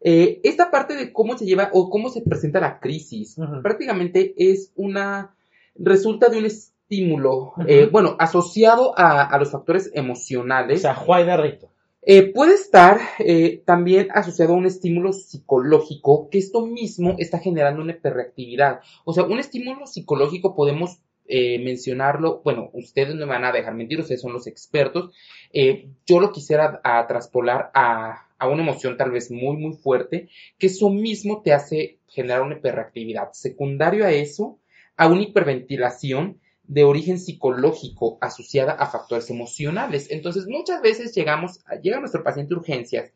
[0.00, 3.62] Eh, esta parte de cómo se lleva o cómo se presenta la crisis, Ujú.
[3.62, 5.34] prácticamente es una,
[5.74, 7.62] resulta de un estímulo, Ujú.
[7.66, 10.82] eh, bueno, asociado a, a los factores O emocionales.
[10.82, 11.70] sea, Juay de Rito.
[12.02, 17.82] Eh, puede estar eh, también asociado a un estímulo psicológico, que esto mismo está generando
[17.82, 18.80] una hiperreactividad.
[19.04, 23.74] O sea, un estímulo psicológico podemos eh, mencionarlo, bueno, ustedes no me van a dejar
[23.74, 25.14] mentir, ustedes son los expertos.
[25.52, 30.28] Eh, yo lo quisiera a, traspolar a, a una emoción tal vez muy, muy fuerte,
[30.58, 33.32] que eso mismo te hace generar una hiperreactividad.
[33.32, 34.58] Secundario a eso,
[34.96, 40.10] a una hiperventilación de origen psicológico asociada a factores emocionales.
[40.10, 43.12] Entonces, muchas veces llegamos, llega nuestro paciente a urgencias,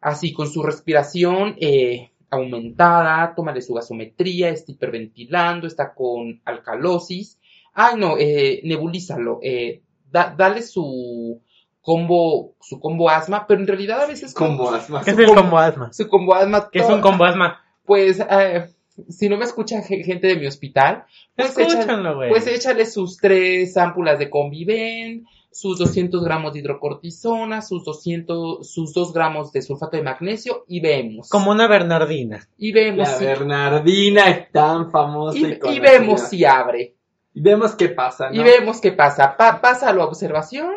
[0.00, 7.38] así con su respiración eh, aumentada, toma su gasometría, está hiperventilando, está con alcalosis.
[7.74, 11.40] Ay, no, eh, nebulízalo, eh, da- dale su
[11.80, 15.02] combo, su combo asma, pero en realidad a veces Combo asma.
[15.04, 15.92] ¿Qué es el combo asma?
[15.92, 16.70] su combo asma.
[16.70, 17.60] ¿Qué es un combo asma?
[17.84, 18.66] Pues, eh,
[19.08, 21.04] si no me escucha ge- gente de mi hospital,
[21.36, 22.30] pues échale, Escúchanlo, güey.
[22.30, 28.92] pues échale sus tres ámpulas de Conviven, sus 200 gramos de hidrocortisona, sus 200, sus
[28.94, 31.28] 2 gramos de sulfato de magnesio y vemos.
[31.28, 32.48] Como una Bernardina.
[32.56, 35.36] Y vemos La si, Bernardina es tan famosa.
[35.38, 36.93] y, Y, y vemos si abre.
[37.34, 38.36] Y vemos qué pasa, ¿no?
[38.40, 39.36] Y vemos qué pasa.
[39.36, 40.70] Pa- pasa la observación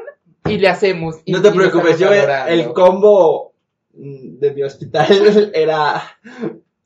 [0.45, 1.17] y le hacemos.
[1.23, 2.51] y- No te preocupes, yo el, valorando.
[2.51, 3.53] el combo
[3.93, 5.07] mm, de mi hospital
[5.53, 6.01] era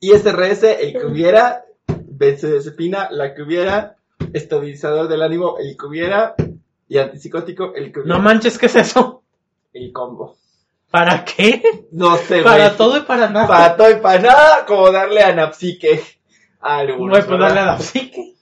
[0.00, 3.96] ISRS, el que hubiera, benzodiazepina, la que hubiera,
[4.32, 6.34] estabilizador del ánimo, el que hubiera,
[6.88, 8.16] y antipsicótico, el que hubiera.
[8.18, 9.22] No manches, ¿qué es eso?
[9.72, 10.36] el combo.
[10.90, 11.62] ¿Para qué?
[11.92, 12.76] No sé, Para güey.
[12.76, 13.46] todo y para nada.
[13.48, 16.02] Para todo y para nada, como darle anapsique
[16.60, 17.10] a algunos.
[17.20, 17.46] Güey, pues ¿verdad?
[17.54, 18.34] darle a la psique.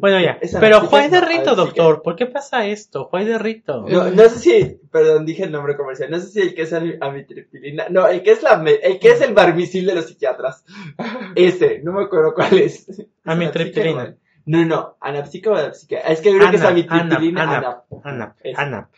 [0.00, 0.38] Bueno, ya.
[0.40, 2.02] Esa Pero Juay de Rito, doctor.
[2.02, 3.04] ¿Por qué pasa esto?
[3.06, 3.84] Juay de Rito.
[3.88, 6.72] No, no sé si, perdón, dije el nombre comercial, no sé si el que es
[6.72, 10.64] ami- amitriptilina, no, el que es la, el que es el barmisil de los psiquiatras,
[11.36, 12.88] ese, no me acuerdo cuál es.
[12.88, 14.16] ¿Es Amitriptilina.
[14.46, 18.06] No, no, anapsique o anapsique, es que creo que es amitriptilina, Anap, anap.
[18.06, 18.36] Anap.
[18.56, 18.88] Anap.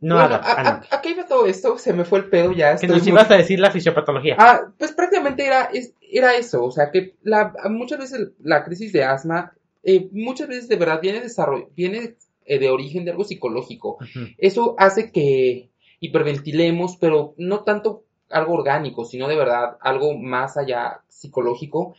[0.00, 0.84] No, Bueno, Anap, a, Anap.
[0.90, 1.78] a- ¿a qué iba todo esto?
[1.78, 2.76] Se me fue el pedo ya.
[2.76, 4.36] Que nos muy- ibas a decir la fisiopatología.
[4.38, 5.70] Ah, pues prácticamente era,
[6.10, 9.52] era eso, o sea que la, muchas veces la crisis de asma,
[9.86, 13.96] eh, muchas veces de verdad viene, desarroll- viene eh, de origen de algo psicológico.
[14.38, 15.70] Eso hace que
[16.00, 21.94] hiperventilemos, pero no tanto algo orgánico, sino de verdad algo más allá psicológico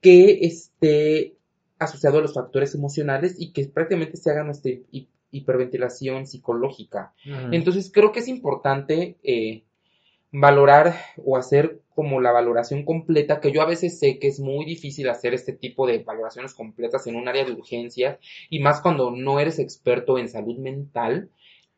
[0.00, 1.34] que esté
[1.78, 7.12] asociado a los factores emocionales y que prácticamente se haga nuestra hi- hiperventilación psicológica.
[7.52, 9.62] Entonces creo que es importante eh,
[10.32, 14.64] valorar o hacer como la valoración completa, que yo a veces sé que es muy
[14.64, 19.10] difícil hacer este tipo de valoraciones completas en un área de urgencias y más cuando
[19.10, 21.28] no eres experto en salud mental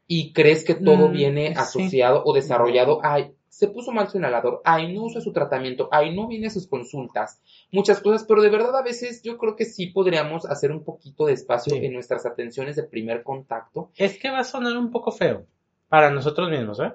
[0.07, 1.55] y crees que todo Mm, viene sí.
[1.57, 6.15] asociado o desarrollado a se puso mal su inhalador, ay, no usa su tratamiento, ay,
[6.15, 7.43] no viene a sus consultas,
[7.73, 11.27] muchas cosas, pero de verdad a veces yo creo que sí podríamos hacer un poquito
[11.27, 11.85] de espacio Sí.
[11.85, 13.91] en nuestras atenciones de primer contacto.
[13.97, 15.47] Es que va a sonar un poco feo
[15.89, 16.93] para nosotros mismos, ¿eh?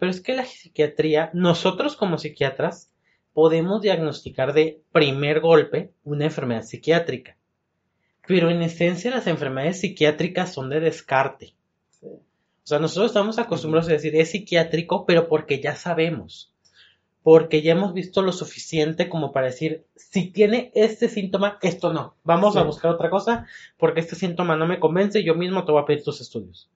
[0.00, 2.90] Pero es que la psiquiatría, nosotros como psiquiatras,
[3.34, 7.36] podemos diagnosticar de primer golpe una enfermedad psiquiátrica.
[8.26, 11.54] Pero en esencia las enfermedades psiquiátricas son de descarte.
[12.02, 12.22] O
[12.64, 16.54] sea, nosotros estamos acostumbrados a decir es psiquiátrico, pero porque ya sabemos.
[17.22, 22.14] Porque ya hemos visto lo suficiente como para decir, si tiene este síntoma, esto no.
[22.24, 23.46] Vamos a buscar otra cosa
[23.76, 26.70] porque este síntoma no me convence, yo mismo te voy a pedir tus estudios.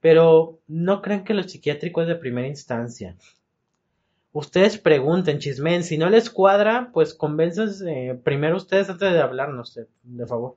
[0.00, 3.16] Pero no crean que lo psiquiátrico es de primera instancia.
[4.32, 9.86] Ustedes pregunten, chismen, si no les cuadra, pues convéncense primero ustedes antes de hablarnos, de,
[10.02, 10.56] de favor.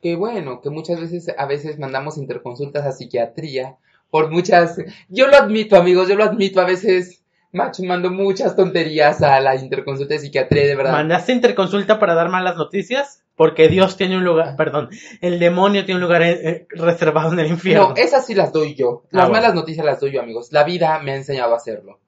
[0.00, 3.78] Que bueno, que muchas veces, a veces mandamos interconsultas a psiquiatría
[4.10, 4.76] por muchas,
[5.08, 9.56] yo lo admito amigos, yo lo admito, a veces macho mando muchas tonterías a la
[9.56, 10.92] interconsulta de psiquiatría, de verdad.
[10.92, 13.21] ¿Mandaste interconsulta para dar malas noticias?
[13.34, 17.38] Porque Dios tiene un lugar, perdón, el demonio tiene un lugar eh, eh, reservado en
[17.40, 17.88] el infierno.
[17.90, 19.04] No, esas sí las doy yo.
[19.10, 19.40] Las Ah, bueno.
[19.42, 20.52] malas noticias las doy yo, amigos.
[20.52, 21.98] La vida me ha enseñado a hacerlo.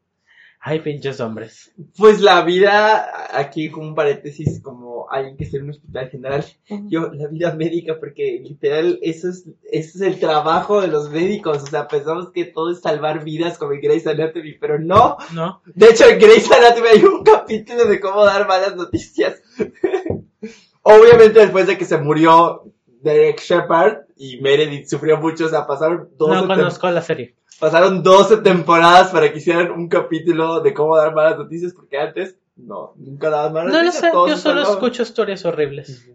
[0.66, 1.72] Ay, pinches hombres.
[1.98, 3.06] Pues la vida,
[3.38, 6.44] aquí como un paréntesis, como alguien que está en un hospital general,
[6.88, 11.62] yo, la vida médica, porque literal, eso es, eso es el trabajo de los médicos,
[11.62, 15.60] o sea, pensamos que todo es salvar vidas como en Grey's Anatomy, pero no, ¿No?
[15.66, 19.42] de hecho en Grey's Anatomy hay un capítulo de cómo dar malas noticias.
[20.85, 22.62] Obviamente después de que se murió
[23.03, 27.35] Derek Shepard y Meredith sufrió mucho, o sea, pasaron 12, No conozco la serie.
[27.59, 32.37] pasaron 12 temporadas para que hicieran un capítulo de cómo dar malas noticias, porque antes,
[32.57, 34.12] no, nunca daban malas No lo noticias.
[34.12, 36.09] sé, yo solo escucho historias horribles.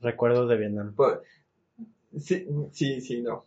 [0.00, 0.92] Recuerdos de Vietnam.
[0.94, 1.18] Pues,
[2.18, 3.44] Sí, sí, sí, no.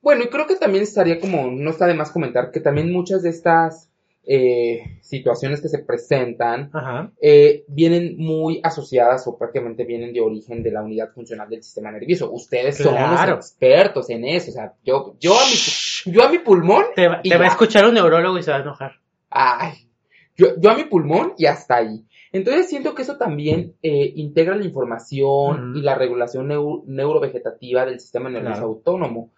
[0.00, 3.22] Bueno, y creo que también estaría como, no está de más comentar que también muchas
[3.22, 3.89] de estas
[4.32, 7.10] eh, situaciones que se presentan Ajá.
[7.20, 11.90] eh, vienen muy asociadas o prácticamente vienen de origen de la unidad funcional del sistema
[11.90, 12.30] nervioso.
[12.30, 14.50] Ustedes son los expertos en eso.
[14.52, 17.46] O sea, yo, yo, a, mi, yo a mi pulmón, Te, va- Y te va
[17.46, 18.92] a escuchar un neurólogo y se va a enojar.
[19.30, 19.88] ay,
[20.36, 22.04] yo, yo a mi pulmón y hasta ahí.
[22.32, 27.98] Entonces siento que eso también eh, integra la información y la regulación neu- neurovegetativa del
[27.98, 28.66] sistema nervioso Claro.
[28.68, 29.32] autónomo.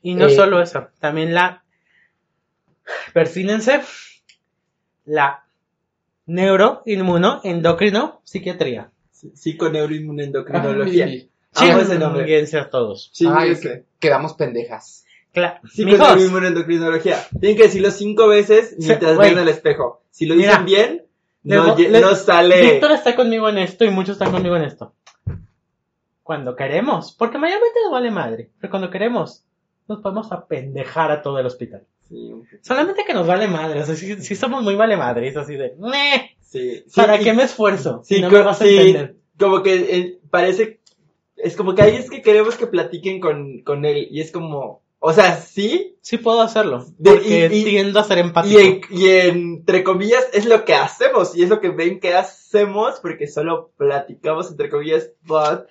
[0.00, 1.64] Y no Eh, solo eso, también la.
[3.12, 3.80] Perfínense.
[5.08, 5.42] La
[6.26, 8.90] neuroinmunoendocrino psiquiatría.
[9.34, 11.06] Psiconeuroinmunendocrinología.
[11.06, 12.24] Ay, Amo ese nombre.
[12.24, 13.10] Chinguense a todos.
[13.12, 13.86] Sí, ay, ese.
[13.98, 15.04] quedamos pendejas.
[15.34, 17.16] Cla- Mijos, Psiconeuroinmunendocrinología.
[17.40, 19.30] Tienen que decirlo cinco veces Sí, mientras güey.
[19.30, 20.02] ven al espejo.
[20.10, 20.50] Si lo Mira.
[20.50, 21.04] dicen bien,
[21.42, 22.60] no, Luego, lle- le- no sale.
[22.60, 24.92] Víctor está conmigo en esto y muchos están conmigo en esto.
[26.22, 29.44] Cuando queremos, porque mayormente nos vale madre, pero cuando queremos,
[29.88, 31.86] nos podemos apendejar a todo el hospital.
[32.08, 32.32] Sí.
[32.62, 35.56] Solamente que nos vale madre, o sea, sí, sí somos muy vale madre, es así
[35.56, 36.82] de, "Meh, sí.
[36.86, 38.02] Sí, ¿para y- qué me esfuerzo?
[38.04, 39.16] Sí, si no co- me vas a sí, entender.
[39.38, 40.80] como que eh, parece,
[41.36, 44.82] es como que hay es que queremos que platiquen con, con él y es como,
[45.00, 48.58] o sea, sí, Sí puedo hacerlo, De- porque y- y- tiendo a ser y, empático.
[48.58, 52.98] en- y entre comillas es lo que hacemos y es lo que ven que hacemos
[53.02, 55.66] porque solo platicamos entre comillas, but,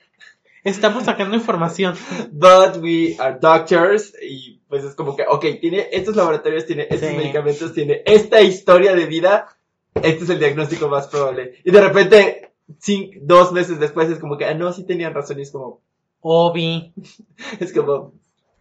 [0.68, 1.95] Estamos sacando información.
[2.32, 7.09] but we are doctors y pues es como que, ok, tiene estos laboratorios, tiene estos
[7.09, 7.15] Sí.
[7.15, 9.47] medicamentos, tiene esta historia de vida,
[9.95, 11.53] este es el diagnóstico más probable.
[11.63, 12.51] Y de repente,
[12.86, 15.82] cin- dos meses después es como que, ah, no, sí tenían razón y es como,
[16.22, 16.93] Obvi,
[17.59, 18.13] Es como.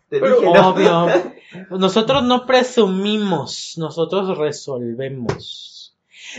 [0.08, 0.68] Te Pero dije, ¿no?
[0.68, 1.06] obvio.
[1.70, 5.72] Nosotros no presumimos, nosotros resolvemos.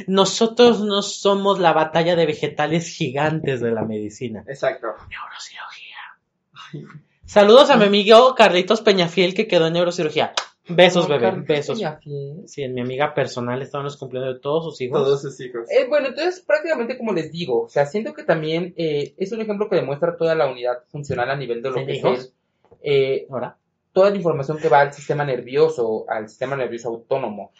[0.07, 4.43] Nosotros no somos la batalla de vegetales gigantes de la medicina.
[4.47, 4.87] Exacto.
[5.09, 6.87] Neurocirugía.
[7.25, 10.33] Saludos a mi amigo Carlitos Peñafiel que quedó en neurocirugía.
[10.69, 11.77] Besos, bebé, Carlitos besos.
[11.77, 12.43] Peñafiel.
[12.45, 15.01] Sí, en mi amiga personal estaban los cumpleaños de todos sus hijos.
[15.01, 15.69] Todos sus hijos.
[15.69, 19.41] Eh, bueno, entonces prácticamente como les digo, o sea, siento que también eh, es un
[19.41, 22.19] ejemplo que demuestra toda la unidad funcional a nivel de lo ¿Sí, que hijos?
[22.19, 22.33] es
[22.81, 23.57] eh, Ahora.
[23.93, 27.51] toda la información que va al sistema nervioso, al sistema nervioso autónomo.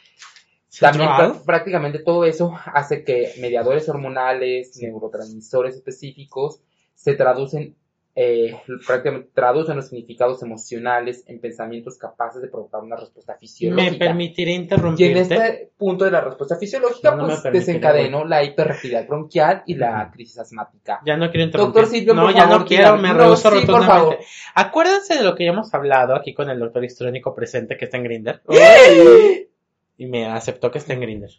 [0.80, 1.09] También
[1.45, 6.61] prácticamente todo eso hace que mediadores hormonales, neurotransmisores específicos,
[6.93, 7.75] se traducen,
[8.15, 8.55] eh,
[8.86, 13.91] prácticamente traducen los significados emocionales en pensamientos capaces de provocar una respuesta fisiológica.
[13.91, 14.67] ¿Me permitiré
[14.97, 19.07] Y en este punto de la respuesta fisiológica, No, no me pues desencadenó la hiperactividad
[19.07, 21.01] bronquial y la crisis asmática.
[21.05, 21.82] Ya no quiero interrumpir.
[21.82, 23.86] Doctor Silvio, no, por ya favor, no quiero, me rehuso sí, por rotundamente.
[23.88, 24.17] favor.
[24.55, 27.97] Acuérdense de lo que ya hemos hablado aquí con el doctor histrónico presente que está
[27.97, 28.41] en Grinder.
[29.98, 31.32] Y me aceptó que está en Grinder.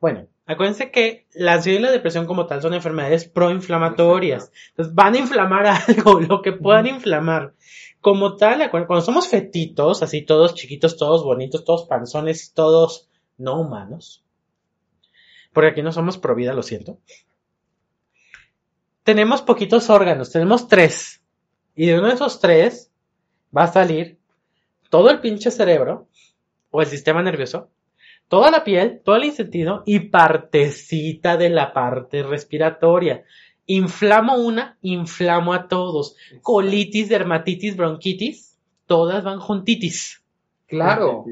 [0.00, 4.52] Bueno, Acuérdense que la ansiedad y la depresión como tal son enfermedades proinflamatorias.
[4.70, 7.54] Entonces van a inflamar algo, lo que puedan inflamar.
[8.00, 14.22] Como tal, cuando somos fetitos, así todos chiquitos, todos bonitos, todos panzones, todos no humanos.
[15.54, 16.98] Porque aquí no somos pro vida, lo siento.
[19.02, 21.22] Tenemos poquitos órganos, tenemos tres.
[21.74, 22.92] Y de uno de esos tres
[23.56, 24.18] va a salir
[24.90, 26.06] todo el pinche cerebro
[26.70, 27.70] o el sistema nervioso,
[28.28, 33.24] toda la piel, todo el intestino y partecita de la parte respiratoria.
[33.66, 36.16] Inflamo una, inflamo a todos.
[36.42, 40.22] Colitis, dermatitis, bronquitis, todas van juntitis.
[40.66, 41.24] Claro.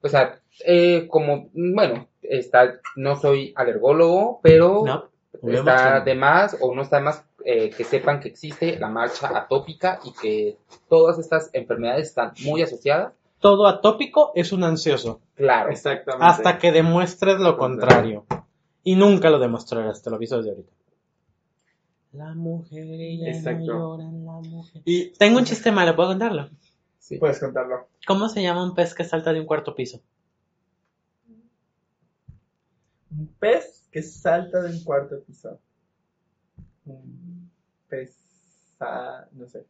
[0.00, 5.10] O sea, eh, como, bueno, está, no soy alergólogo, pero No,
[5.52, 9.36] está de más o no está de más eh, que sepan que existe la marcha
[9.36, 10.56] atópica y que
[10.88, 13.12] todas estas enfermedades están muy asociadas.
[13.40, 15.20] Todo atópico es un ansioso.
[15.34, 15.70] Claro.
[15.70, 16.24] Exactamente.
[16.26, 18.24] Hasta que demuestres lo contrario.
[18.82, 20.72] Y nunca lo demostrarás, te lo aviso desde ahorita.
[22.12, 23.64] La mujer, ella no Exacto.
[23.66, 24.82] llora, la mujer.
[24.84, 26.48] Y Tengo un chiste malo, ¿puedo contarlo?
[26.98, 27.18] Sí.
[27.18, 27.88] puedes contarlo.
[28.06, 30.00] ¿Cómo se llama un pez que salta de un cuarto piso?
[33.10, 35.58] Un pez que salta de un cuarto piso.
[36.86, 37.50] Un
[37.88, 38.16] pez.
[38.80, 39.66] ah, no sé.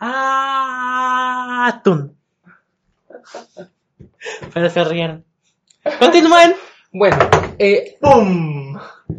[0.00, 1.66] ¡Ah!
[1.68, 2.16] Atún.
[4.52, 5.24] Pero se rieron.
[5.98, 6.54] Continúen.
[6.92, 7.16] Bueno,
[7.58, 8.78] eh, ¡Pum!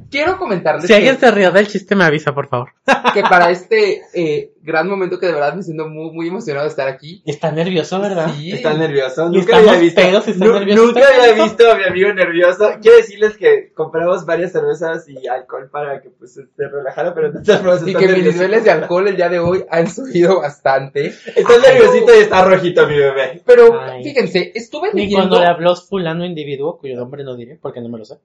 [0.10, 2.70] Quiero comentarles Si que, alguien se rió del chiste, me avisa, por favor.
[3.14, 6.70] que para este eh, gran momento que de verdad me siento muy, muy emocionado de
[6.70, 7.22] estar aquí.
[7.26, 8.32] Está nervioso, ¿verdad?
[8.36, 8.52] Sí.
[8.52, 9.30] Está nervioso.
[9.32, 10.02] Y Nunca había visto.
[10.02, 10.86] pedos y está nu- nervioso.
[10.86, 12.70] Nunca había visto a mi amigo nervioso.
[12.82, 17.39] Quiero decirles que compramos varias cervezas y alcohol para que pues se relajara, pero no
[17.39, 21.14] estás Y que mis niveles de alcohol el día de hoy han subido bastante.
[21.36, 23.41] Está nerviosito y está rojito mi bebé.
[23.46, 24.04] Pero Ay.
[24.04, 28.00] fíjense, estuve leyendo cuando le habló fulano individuo, cuyo nombre no diré, porque no me
[28.00, 28.16] lo sé.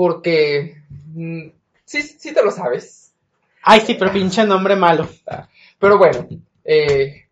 [0.00, 0.76] Porque
[1.14, 1.48] mm,
[1.84, 3.12] sí, sí te lo sabes.
[3.62, 5.06] Ay, sí, pero pinche nombre malo.
[5.78, 6.26] Pero bueno,
[6.64, 7.26] eh,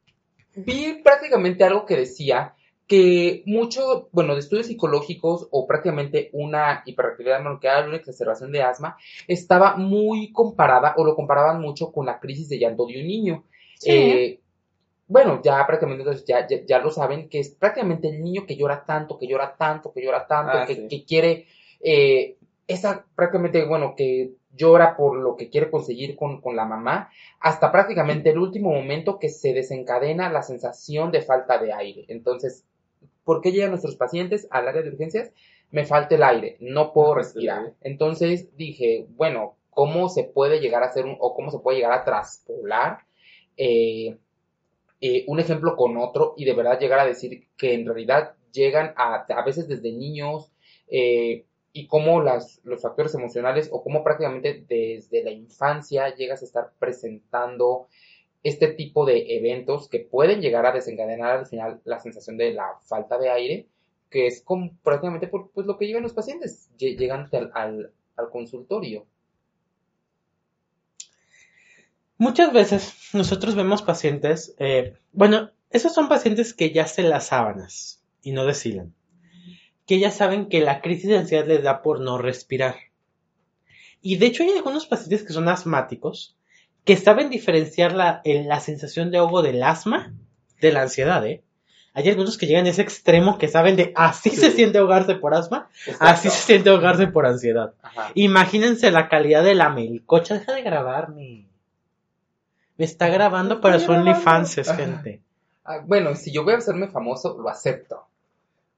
[0.55, 2.55] vi prácticamente algo que decía
[2.87, 8.99] que mucho, bueno, de estudios psicológicos o prácticamente una hiperactividad bronquial, una exacerbación de asma,
[9.27, 13.45] estaba muy comparada o lo comparaban mucho con la crisis de llanto de un niño.
[13.79, 13.91] Sí.
[13.91, 14.41] Eh,
[15.07, 18.57] bueno, ya prácticamente entonces ya, ya, ya lo saben, que es prácticamente el niño que
[18.57, 20.87] llora tanto, que llora tanto, que llora tanto, Ah, que, sí.
[20.87, 21.47] que quiere,
[21.81, 22.37] eh,
[22.69, 27.11] esa prácticamente, bueno, que llora por lo que quiere conseguir con, con la mamá,
[27.41, 32.05] hasta prácticamente el último momento que se desencadena la sensación de falta de aire.
[32.09, 32.65] Entonces,
[33.25, 35.33] ¿por qué llegan nuestros pacientes al área de urgencias?
[35.71, 37.75] Me falta el aire, no puedo respirar.
[37.81, 41.93] Entonces dije, bueno, ¿cómo se puede llegar a hacer un, o cómo se puede llegar
[41.93, 42.99] a traspolar
[43.57, 44.19] eh,
[45.01, 48.93] eh, un ejemplo con otro y de verdad llegar a decir que en realidad llegan
[48.97, 50.51] a, a veces desde niños
[50.91, 56.73] eh, y cómo los factores emocionales o cómo prácticamente desde la infancia llegas a estar
[56.79, 57.89] presentando
[58.43, 62.79] este tipo de eventos que pueden llegar a desencadenar al final la sensación de la
[62.83, 63.67] falta de aire,
[64.11, 67.93] que es como prácticamente pues, lo que llevan los pacientes lle- llegando al
[68.31, 69.07] consultorio.
[72.17, 78.03] Muchas veces nosotros vemos pacientes, eh, bueno, esos son pacientes que ya se las sábanas
[78.23, 78.95] y no deshilan,
[79.89, 82.77] que ya saben que la crisis de ansiedad les da por no respirar.
[84.01, 86.37] Y de hecho hay algunos pacientes que son asmáticos
[86.85, 90.13] que saben diferenciar la, el- la sensación de ahogo del asma
[90.61, 91.43] de la ansiedad, ¿eh?
[91.95, 95.35] Hay algunos que llegan a ese extremo que saben de así se siente ahogarse por
[95.35, 95.69] asma,
[95.99, 97.73] así se siente ahogarse por ansiedad.
[97.83, 98.13] Ajá.
[98.15, 100.35] Imagínense la calidad de la melcocha.
[100.39, 101.47] Deja de grabarme.
[102.77, 103.91] Me está grabando Me para su.
[103.91, 105.23] OnlyFans, gente.
[105.65, 108.07] Ah, bueno, si yo voy a hacerme famoso, lo acepto.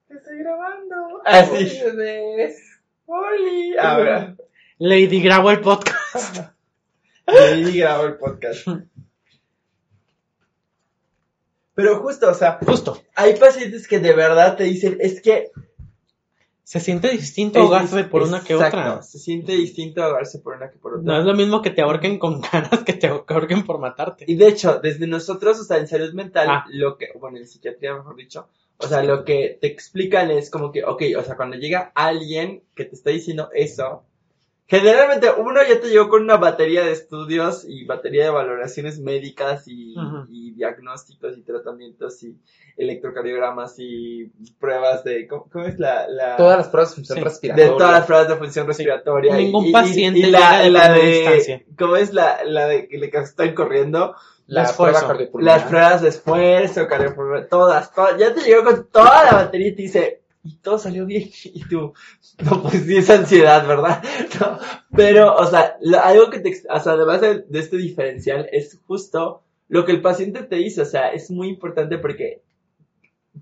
[0.09, 0.90] Estoy grabando.
[1.25, 1.79] Así.
[3.05, 3.77] Oli.
[3.77, 4.35] Ahora.
[4.77, 6.39] Lady grabo el podcast.
[7.57, 8.67] Y grabo el podcast.
[11.73, 13.01] Pero justo, o sea, Justo.
[13.15, 15.51] hay pacientes que de verdad te dicen, es que
[16.63, 19.01] Se siente distinto Es- ahogarse por una que otra.
[19.01, 21.03] Se siente distinto ahogarse por una que por otra.
[21.05, 24.25] No es lo mismo que te ahorquen con ganas que te ahorquen por matarte.
[24.27, 26.65] Y de hecho, desde nosotros, o sea, en salud mental, Ah.
[26.69, 28.49] lo que, bueno, en psiquiatría mejor dicho,
[28.83, 32.63] o sea, lo que te explican es como que, ok, o sea, cuando llega alguien
[32.75, 34.03] que te está diciendo eso,
[34.67, 39.63] generalmente uno ya te llegó con una batería de estudios y batería de valoraciones médicas
[39.67, 39.95] y,
[40.55, 42.37] diagnósticos y tratamientos y
[42.77, 47.19] electrocardiogramas y pruebas de, ¿cómo, cómo es la, la Todas las pruebas de función Sí.
[47.23, 47.71] de respiratoria.
[47.77, 49.39] todas las pruebas de función respiratoria.
[49.39, 51.63] y- Ningún y- y- paciente y, llega la, de la primera de, instancia.
[51.77, 54.15] ¿cómo es la, la de que están corriendo?
[54.51, 54.99] La esfuerzo.
[54.99, 55.59] prueba cardiopulmonar.
[55.59, 59.75] Las pruebas de esfuerzo, cardiopulmonar, todas, todas, ya te llegó con toda la batería y
[59.75, 61.29] te dice, y todo salió bien.
[61.43, 61.93] Y tú,
[62.43, 64.03] no, pues sí es ansiedad, ¿verdad?
[64.39, 64.59] No,
[64.95, 69.41] pero, o sea, algo que te, o sea, además de, de este diferencial, es justo
[69.69, 72.41] lo que el paciente te dice, o sea, es muy importante porque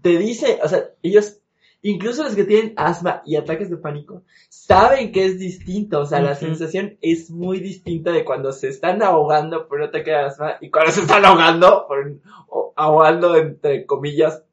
[0.03, 1.39] te dice, o sea, ellos,
[1.82, 6.20] incluso los que tienen asma y ataques de pánico, saben que es distinto, o sea,
[6.22, 10.56] la sensación es muy distinta de cuando se están ahogando por un ataque de asma
[10.62, 14.44] y cuando se están ahogando, por un- o ahogando entre comillas,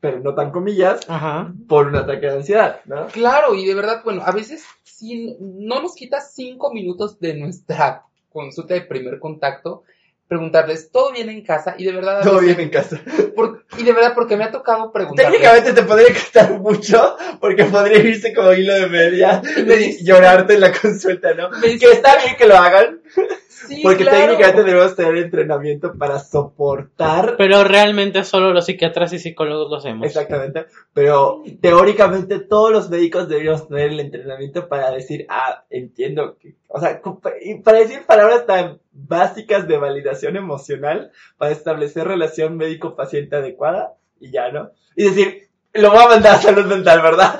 [0.00, 1.52] pero no tan comillas, Ajá.
[1.66, 3.06] por un ataque de ansiedad, ¿no?
[3.06, 8.02] Claro, y de verdad, bueno, a veces sí, no nos quita cinco minutos de nuestra
[8.30, 9.84] consulta de primer contacto
[10.28, 11.74] preguntarles, ¿todo bien en casa?
[11.78, 13.00] Y de verdad, Todo veces- bien en casa.
[13.36, 15.32] por- y de verdad, porque me ha tocado preguntarles.
[15.32, 20.04] Técnicamente te podría costar mucho, porque podría irse como hilo de media Me y dice-
[20.04, 21.50] llorarte en la consulta, ¿no?
[21.50, 23.00] Me Que está bien que lo hagan,
[23.66, 24.18] Sí, porque claro.
[24.18, 30.06] técnicamente debemos tener entrenamiento para soportar Pero realmente solo los psiquiatras y psicólogos lo hacemos.
[30.06, 36.56] Exactamente, pero teóricamente todos los médicos deberíamos tener el entrenamiento para decir, ah, entiendo, que,
[36.68, 37.00] o sea,
[37.62, 44.50] para decir palabras tan básicas de validación emocional, para establecer relación médico-paciente adecuada, y ya,
[44.50, 44.70] ¿no?
[44.96, 47.38] Y decir, lo voy a mandar a salud mental, ¿verdad?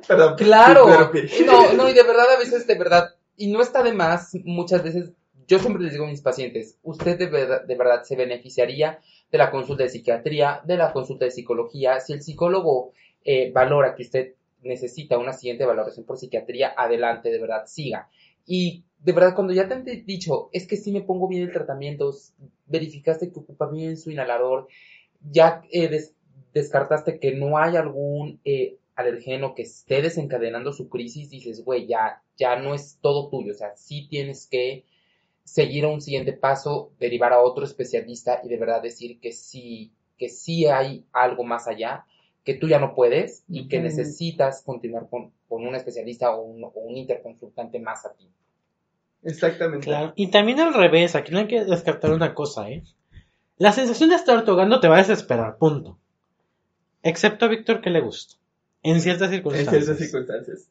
[0.08, 0.34] Perdón.
[0.36, 0.86] Claro.
[0.86, 4.82] No, no, y de verdad, a veces, de verdad, y no está de más, muchas
[4.82, 5.12] veces,
[5.46, 7.26] yo siempre les digo a mis pacientes, usted de
[7.76, 12.00] verdad, se beneficiaría de la consulta de psiquiatría, de la consulta de psicología.
[12.00, 12.92] Si el psicólogo
[13.24, 18.08] eh, valora que usted necesita una siguiente valoración por psiquiatría, adelante, de verdad, siga.
[18.46, 21.52] Y de verdad, cuando ya te han dicho, es que sí me pongo bien el
[21.52, 22.12] tratamiento,
[22.66, 24.68] verificaste que ocupa bien su inhalador,
[25.20, 26.14] ya eh, des-
[26.54, 32.22] descartaste que no hay algún eh, alergeno que esté desencadenando su crisis, dices, güey, ya,
[32.36, 34.84] ya no es todo tuyo, o sea, sí tienes que
[35.46, 39.92] seguir a un siguiente paso, derivar a otro especialista y de verdad decir que sí,
[40.18, 42.04] que sí hay algo más allá,
[42.44, 46.64] que tú ya no puedes y que necesitas continuar con, con un especialista o un,
[46.64, 48.28] o un interconsultante más a ti.
[49.22, 49.86] Exactamente.
[49.86, 50.12] Claro.
[50.16, 52.82] Y también al revés, aquí no hay que descartar una cosa, ¿eh?
[53.58, 55.98] La sensación de estar ahogando te va a desesperar, punto.
[57.02, 58.34] Excepto a Víctor que le gusta.
[58.82, 59.84] En ciertas En circunstancias.
[59.84, 60.68] ciertas circunstancias.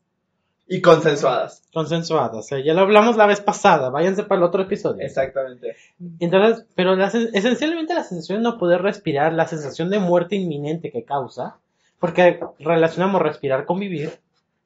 [0.68, 1.62] Y consensuadas.
[1.74, 2.52] Consensuadas.
[2.52, 2.64] ¿eh?
[2.64, 3.90] Ya lo hablamos la vez pasada.
[3.90, 5.04] Váyanse para el otro episodio.
[5.04, 5.76] Exactamente.
[6.20, 10.92] Entonces, pero la esencialmente la sensación de no poder respirar, la sensación de muerte inminente
[10.92, 11.58] que causa,
[12.00, 14.12] porque relacionamos respirar con vivir,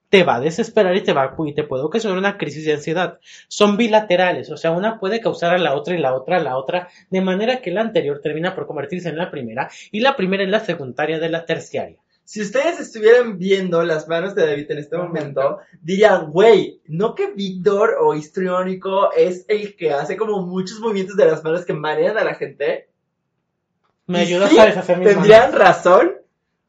[0.10, 3.20] te va a desesperar y te va y te puede ocasionar una crisis de ansiedad.
[3.48, 6.58] Son bilaterales, o sea, una puede causar a la otra y la otra a la
[6.58, 10.44] otra, de manera que la anterior termina por convertirse en la primera y la primera
[10.44, 11.98] en la secundaria de la terciaria.
[12.30, 17.32] Si ustedes estuvieran viendo las manos de David en este momento, dirían, güey, ¿no que
[17.32, 22.20] Víctor o histriónico es el que hace como muchos movimientos de las manos que marean
[22.20, 22.88] a la gente?
[24.06, 26.18] Me sí, a deshacer mis Tendrían razón,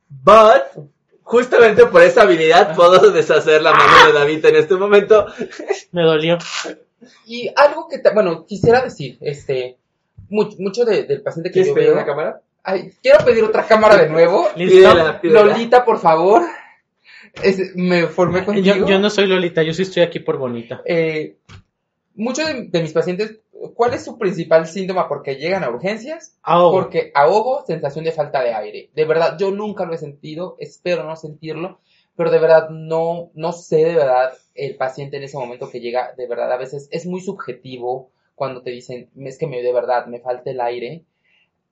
[0.09, 0.87] but
[1.25, 5.27] justamente por esa habilidad puedo deshacer la mano de David en este momento.
[5.93, 6.39] Me dolió.
[7.27, 9.77] Y algo que, bueno, quisiera decir, este,
[10.31, 12.41] mucho, mucho de- del paciente que ¿Quieres yo veo, una cámara?
[12.63, 14.49] Ay, quiero pedir otra cámara de nuevo.
[14.55, 15.45] Pídela, pídela.
[15.45, 16.43] Lolita, por favor.
[17.43, 18.77] Es- me formé contigo.
[18.77, 20.83] Yo, yo no soy Lolita, yo sí estoy aquí por bonita.
[20.85, 21.37] Eh,
[22.15, 23.39] muchos de, de mis pacientes,
[23.75, 25.09] ¿cuál es su principal síntoma?
[25.09, 26.73] Porque llegan a urgencias, Ahogo.
[26.81, 28.91] porque ahogo, sensación de falta de aire.
[28.95, 31.81] De verdad, yo nunca lo he sentido, espero no sentirlo,
[32.17, 36.13] pero de verdad no, no sé de verdad el paciente en ese momento que llega,
[36.17, 40.07] de verdad, a veces es muy subjetivo cuando te dicen, es que me, de verdad
[40.07, 41.05] me falta el aire.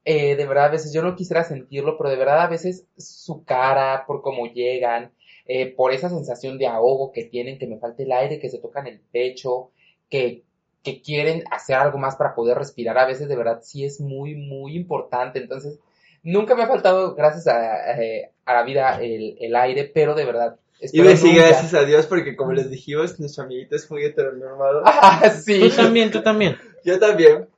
[0.05, 3.45] Eh, de verdad, a veces yo no quisiera sentirlo, pero de verdad a veces su
[3.45, 5.13] cara, por cómo llegan,
[5.47, 8.59] eh, por esa sensación de ahogo que tienen, que me falta el aire, que se
[8.59, 9.71] tocan el pecho,
[10.09, 10.45] que,
[10.83, 14.35] que quieren hacer algo más para poder respirar, a veces de verdad sí es muy,
[14.35, 15.39] muy importante.
[15.41, 15.79] Entonces,
[16.23, 20.25] nunca me ha faltado, gracias a, eh, a la vida, el, el aire, pero de
[20.25, 20.57] verdad.
[20.81, 24.05] Y espero decir nunca- gracias a Dios porque como les dijimos, nuestro amiguito es muy
[24.05, 24.83] heteronormado.
[24.87, 25.61] Ah, sí.
[25.61, 26.57] Tú también, tú también.
[26.85, 27.49] Yo también.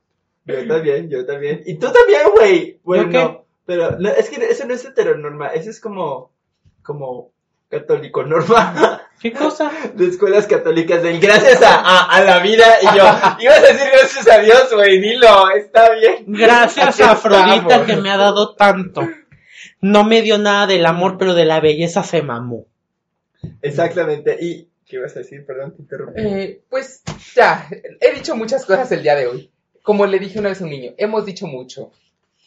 [0.45, 1.63] Yo también, yo también.
[1.67, 2.81] Y tú también, güey.
[2.83, 6.33] Bueno, no, pero no, es que eso no es heteronorma, eso es como,
[6.83, 7.33] como
[7.69, 9.71] católico norma ¿Qué cosa?
[9.95, 12.65] de escuelas católicas del gracias a, a, a la vida.
[12.81, 13.05] Y yo,
[13.41, 16.25] ibas a decir gracias a Dios, güey, dilo, está bien.
[16.27, 17.87] Gracias a Afrodita estamos.
[17.87, 19.07] que me ha dado tanto.
[19.83, 22.67] No me dio nada del amor, pero de la belleza se mamó.
[23.61, 24.39] Exactamente.
[24.41, 25.45] Y, ¿qué ibas a decir?
[25.47, 26.21] Perdón, te interrumpí.
[26.23, 27.03] Eh, pues
[27.35, 27.69] ya,
[28.01, 29.51] he dicho muchas cosas el día de hoy.
[29.83, 31.91] Como le dije una vez a un niño, hemos dicho mucho.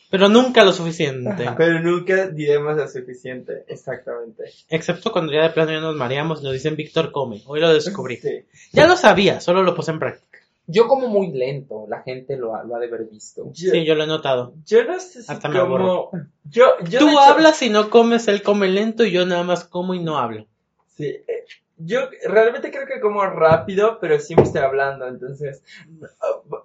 [0.10, 1.50] Pero nunca lo suficiente.
[1.58, 3.64] Pero nunca diremos lo suficiente.
[3.68, 4.44] Exactamente.
[4.70, 7.42] Excepto cuando ya de plano ya nos mareamos y nos dicen Víctor come.
[7.48, 8.18] Hoy lo descubrí.
[8.18, 8.44] Sí.
[8.72, 10.40] Ya lo sabía, solo lo puse en práctica.
[10.68, 13.52] Yo como muy lento, la gente lo ha, lo ha de haber visto.
[13.54, 14.54] Yo, Sí, yo lo he notado.
[14.66, 16.12] yo no sé si Hasta me como...
[16.46, 19.44] Yo, yo de Tú hecho- hablas y no comes, él come lento y yo nada
[19.44, 20.46] más como y no hablo.
[20.96, 21.26] Sí, eh,
[21.86, 25.64] yo realmente creo que como rápido, pero sí me estoy hablando, entonces,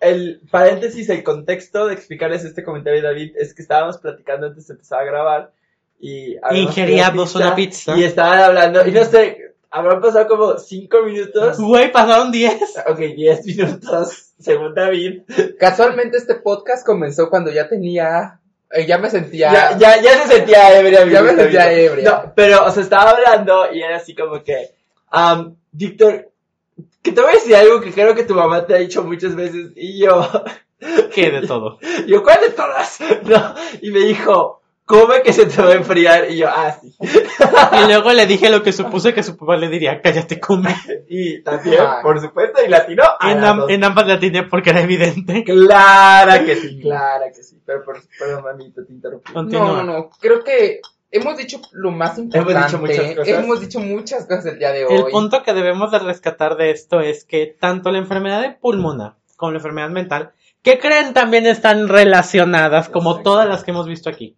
[0.01, 4.75] el paréntesis, el contexto de explicarles este comentario, David, es que estábamos platicando antes de
[4.75, 5.53] empezar a grabar
[5.99, 6.37] y...
[6.53, 7.97] Ingeríamos una pizza.
[7.97, 12.85] Y estaban hablando, y no sé, habrán pasado como cinco minutos, Güey, pasaron 10.
[12.87, 15.23] ok, diez minutos, según David,
[15.59, 18.41] Casualmente este podcast comenzó cuando ya tenía,
[18.71, 21.07] eh, ya me sentía, ya, ya, ya se sentía ebria.
[21.07, 22.11] Ya me sentía ebria.
[22.11, 24.78] No, pero, o sea, estaba hablando y era así como que,
[25.13, 26.31] um, Víctor,
[27.03, 29.35] que te voy a decir algo que creo que tu mamá te ha dicho muchas
[29.35, 30.29] veces y yo,
[31.13, 31.79] ¿Qué de todo?
[32.07, 32.99] yo, ¿cuál de todas?
[33.25, 36.95] No, y me dijo, come que se te va a enfriar y yo, ah, sí.
[37.01, 40.75] Y luego le dije lo que supuse que su papá le diría, cállate, come.
[41.09, 42.03] Y también, Ay.
[42.03, 45.43] por supuesto, y latino, a En, am- en ambas la atiné porque era evidente.
[45.45, 49.33] Clara que sí, clara que sí, pero por, perdón, mamita, te interrumpí.
[49.33, 49.67] Continúa.
[49.69, 50.81] no, no, no, creo que
[51.11, 52.65] hemos dicho lo más importante.
[52.67, 53.29] dicho muchas cosas.
[53.45, 54.95] Hemos dicho muchas cosas el día de hoy.
[54.95, 59.17] El punto que debemos de rescatar de esto es que tanto la enfermedad de pulmona
[59.37, 60.33] como la enfermedad mental,
[60.63, 64.37] que creen también están relacionadas, como todas las que hemos visto aquí.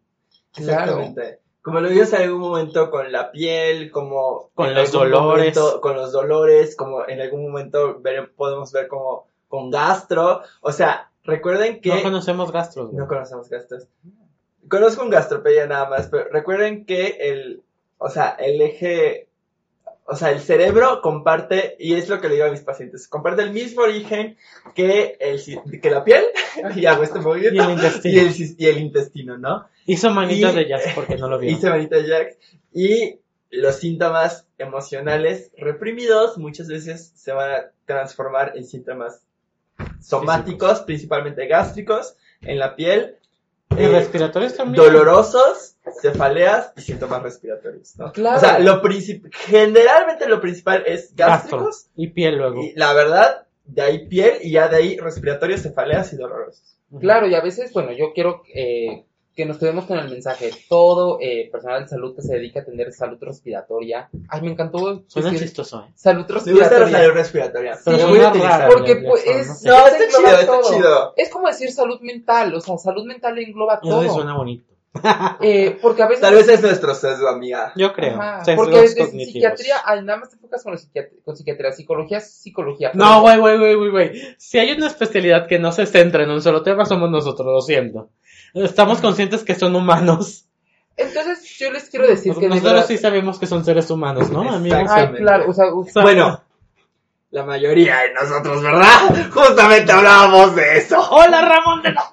[0.54, 0.82] Claro.
[0.82, 1.38] Exactamente.
[1.62, 5.54] Como lo vimos en algún momento con la piel, como Con los dolores.
[5.56, 10.42] momento- con los dolores, como en algún momento ver- podemos ver como con gastro.
[10.62, 12.92] O sea, recuerden que No conocemos gastros.
[12.92, 13.86] no conocemos gastros.
[14.68, 17.62] Conozco un gastropedia nada más, pero recuerden que el,
[17.98, 19.26] o sea, el eje,
[20.04, 23.42] o sea, el cerebro comparte, y es lo que le digo a mis pacientes, comparte
[23.42, 24.36] el mismo origen
[24.74, 25.40] que, el,
[25.80, 26.24] que la piel,
[26.76, 28.14] y hago este movimiento, Y el intestino.
[28.14, 29.66] y el, sis- y el intestino, ¿no?
[29.86, 31.50] Hizo manitas de jazz porque no lo vio.
[31.50, 32.36] Hice manita Jack.
[32.72, 33.18] Y
[33.50, 39.22] los síntomas emocionales reprimidos muchas veces se van a transformar en síntomas
[40.00, 43.16] somáticos, principalmente gástricos, en la piel,
[43.76, 44.82] ¿Y eh, respiratorios también?
[44.84, 47.96] dolorosos, cefaleas y síntomas respiratorios.
[47.98, 48.12] ¿no?
[48.12, 48.36] Claro.
[48.36, 51.58] O sea, lo princip- generalmente lo principal es Gastro.
[51.58, 52.62] gástricos Y piel luego.
[52.62, 56.76] y la verdad, de ahí piel y ya de ahí respiratorios, cefaleas y dolorosos.
[57.00, 59.04] Claro, y a veces, bueno, yo quiero eh,
[59.34, 60.50] que nos quedemos con el mensaje.
[60.68, 64.08] Todo eh, personal de salud que se dedica a atender salud respiratoria.
[64.28, 65.04] Ay, me encantó.
[65.06, 65.92] Suena decir chistoso, ¿eh?
[65.94, 66.98] Salud Me gusta la respiratoria.
[66.98, 67.78] salud respiratoria.
[67.84, 68.72] Pero Sí, suena raro.
[68.72, 69.64] Porque pues, es.
[69.64, 71.14] No, es está chido, está chido.
[71.16, 74.14] Es como decir salud mental, o sea, salud mental engloba Eso todo.
[74.14, 74.70] suena bonito.
[75.40, 76.20] Eh, porque a veces...
[76.20, 77.72] Tal vez es nuestro sesgo, amiga.
[77.76, 78.20] Yo creo.
[78.20, 79.32] Ajá, porque desde cognitivos.
[79.32, 82.90] psiquiatría, ay, nada más te enfocas con, la psiquiatría, con psiquiatría, psicología es psicología.
[82.94, 84.36] No, güey, güey, güey, güey, güey.
[84.36, 87.60] Si hay una especialidad que no se centra en un solo tema, somos nosotros, lo
[87.60, 88.10] siento.
[88.54, 90.46] Estamos conscientes que son humanos.
[90.96, 94.30] Entonces, yo les quiero decir que de Nosotros verdad- sí sabemos que son seres humanos,
[94.30, 94.90] ¿no, amigos?
[95.16, 96.42] Claro, o sea, u- O sea, Bueno,
[97.30, 99.30] la mayoría de nosotros, ¿verdad?
[99.32, 101.00] Justamente hablábamos de eso.
[101.10, 102.10] Hola, Ramón de la...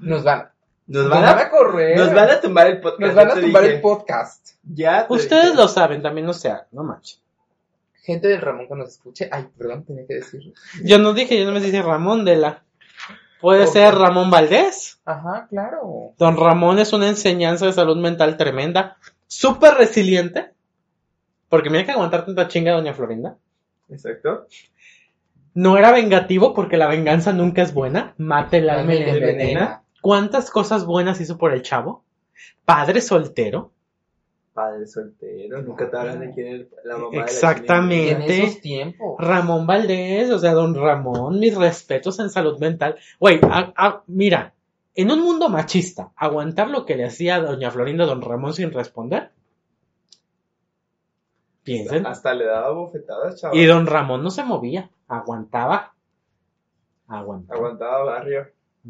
[0.00, 0.48] nos van,
[0.86, 1.96] Nos nos van van a, a correr.
[1.98, 3.00] nos van a tumbar el podcast.
[3.00, 3.74] Nos van ya a tumbar dije.
[3.76, 4.48] el podcast.
[4.64, 5.06] Ya.
[5.06, 5.56] te Ustedes dije.
[5.56, 7.20] lo saben, también no sea, no manches.
[8.02, 9.28] Gente del Ramón que nos escuche.
[9.30, 10.52] Ay, perdón, tenía que decirlo.
[10.82, 12.64] Yo no dije, yo no me dije Ramón de la...
[13.40, 15.00] Puede ser Ramón Valdés.
[15.04, 16.12] Ajá, claro.
[16.18, 18.96] Don Ramón es una enseñanza de salud mental tremenda.
[19.26, 20.50] Súper resiliente.
[21.48, 23.36] Porque mira que aguantar tanta chinga Doña Florinda.
[23.88, 24.46] Exacto.
[25.54, 28.14] No era vengativo porque la venganza nunca es buena.
[28.18, 29.82] Mate el alma y envenena.
[30.00, 32.04] ¿Cuántas cosas buenas hizo por el chavo?
[32.64, 33.72] Padre soltero.
[34.58, 35.62] Padre soltero.
[35.62, 38.10] Nunca te hablan de quién es la mamá de la Exactamente.
[38.10, 39.14] En esos tiempos.
[39.16, 42.96] Ramón Valdés, o sea, don Ramón, mis respetos en salud mental.
[43.20, 43.40] Güey,
[44.08, 44.54] mira,
[44.96, 48.52] en un mundo machista, aguantar lo que le hacía a doña Florinda a don Ramón
[48.52, 49.30] sin responder.
[51.62, 51.98] Piensen.
[51.98, 53.56] Hasta, hasta le daba bofetadas, chaval.
[53.56, 55.94] Y don Ramón no se movía, aguantaba.
[57.06, 57.60] Aguantaba.
[57.60, 58.48] Aguantaba barrio.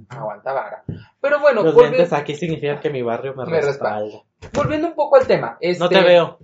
[0.09, 0.85] Aguanta vara.
[1.21, 4.23] Pero bueno, Los lentes aquí significa que mi barrio me, Me respalda.
[4.53, 5.57] volviendo un poco al tema.
[5.61, 6.39] Este, No te veo.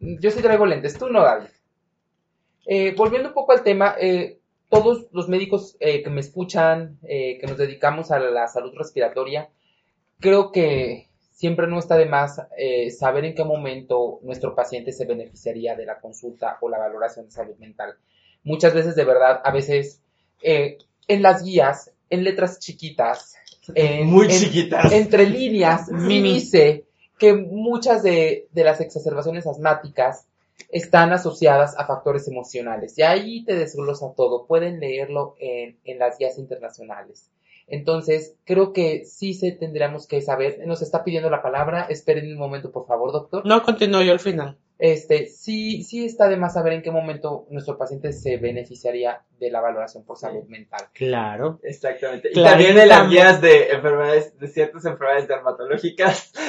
[0.00, 1.48] Yo sí traigo lentes, tú no, David.
[2.66, 7.42] Eh, volviendo un poco al tema, eh, todos los médicos eh, que me escuchan, que
[7.48, 9.48] nos dedicamos a la salud respiratoria,
[10.20, 12.42] creo que siempre no está de más
[12.98, 17.32] saber en qué momento nuestro paciente se beneficiaría de la consulta o la valoración de
[17.32, 17.94] salud mental.
[18.42, 20.02] Muchas veces, de verdad, a veces
[20.42, 23.34] en las guías, en letras chiquitas,
[23.74, 24.92] en- Muy en- chiquitas.
[24.92, 26.34] entre líneas, sí Mimi.
[26.34, 26.84] dice
[27.18, 30.26] que muchas de, de las exacerbaciones asmáticas
[30.70, 32.96] están asociadas a factores emocionales.
[32.98, 34.46] Y ahí te desglosa todo.
[34.46, 37.30] Pueden leerlo en, en las guías internacionales.
[37.66, 40.60] Entonces, creo que sí se tendríamos que saber.
[40.66, 41.82] Nos está pidiendo la palabra.
[41.90, 43.44] Esperen un momento, por favor, doctor.
[43.46, 44.56] No, continúo yo al final.
[44.78, 49.50] Este, sí, sí está de más saber en qué momento nuestro paciente se beneficiaría de
[49.50, 50.82] la valoración por salud mental.
[50.92, 51.58] Claro.
[51.64, 52.30] Exactamente.
[52.32, 56.32] Y también de las guías de enfermedades, de ciertas enfermedades dermatológicas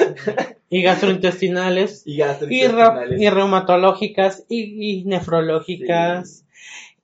[0.72, 2.06] Y gastrointestinales.
[2.06, 3.20] y Y, re- gastrointestinales.
[3.20, 4.44] y reumatológicas.
[4.48, 6.44] Y, y nefrológicas.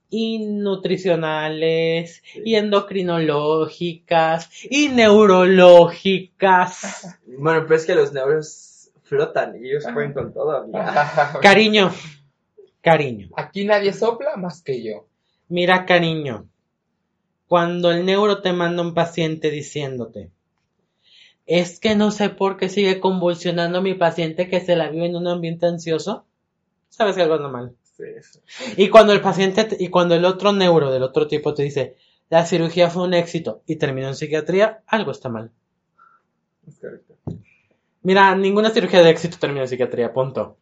[0.09, 2.23] Y nutricionales.
[2.33, 2.43] Sí.
[2.45, 4.49] Y endocrinológicas.
[4.71, 7.19] Y neurológicas.
[7.27, 8.76] Bueno, pero es que los neuros
[9.07, 11.39] flotan y ellos pueden con todo, amiga.
[11.43, 11.91] Cariño.
[12.83, 13.29] Cariño.
[13.37, 15.07] Aquí nadie sopla más que yo.
[15.49, 16.49] Mira, cariño,
[17.47, 20.31] cuando el neuro te manda un paciente diciéndote,
[21.47, 25.17] es que no sé por qué sigue convulsionando mi paciente que se la vive en
[25.17, 26.27] un ambiente ansioso,
[26.89, 27.77] sabes que algo anda mal.
[27.97, 28.41] Sí, sí.
[28.77, 31.97] Y cuando el paciente, te- y cuando el otro neuro del otro tipo te dice,
[32.29, 35.53] la cirugía fue un éxito y terminó en psiquiatría, algo está mal.
[36.67, 37.06] Es correcto.
[38.07, 40.57] Mira, ninguna cirugía de éxito termina en psiquiatría, punto.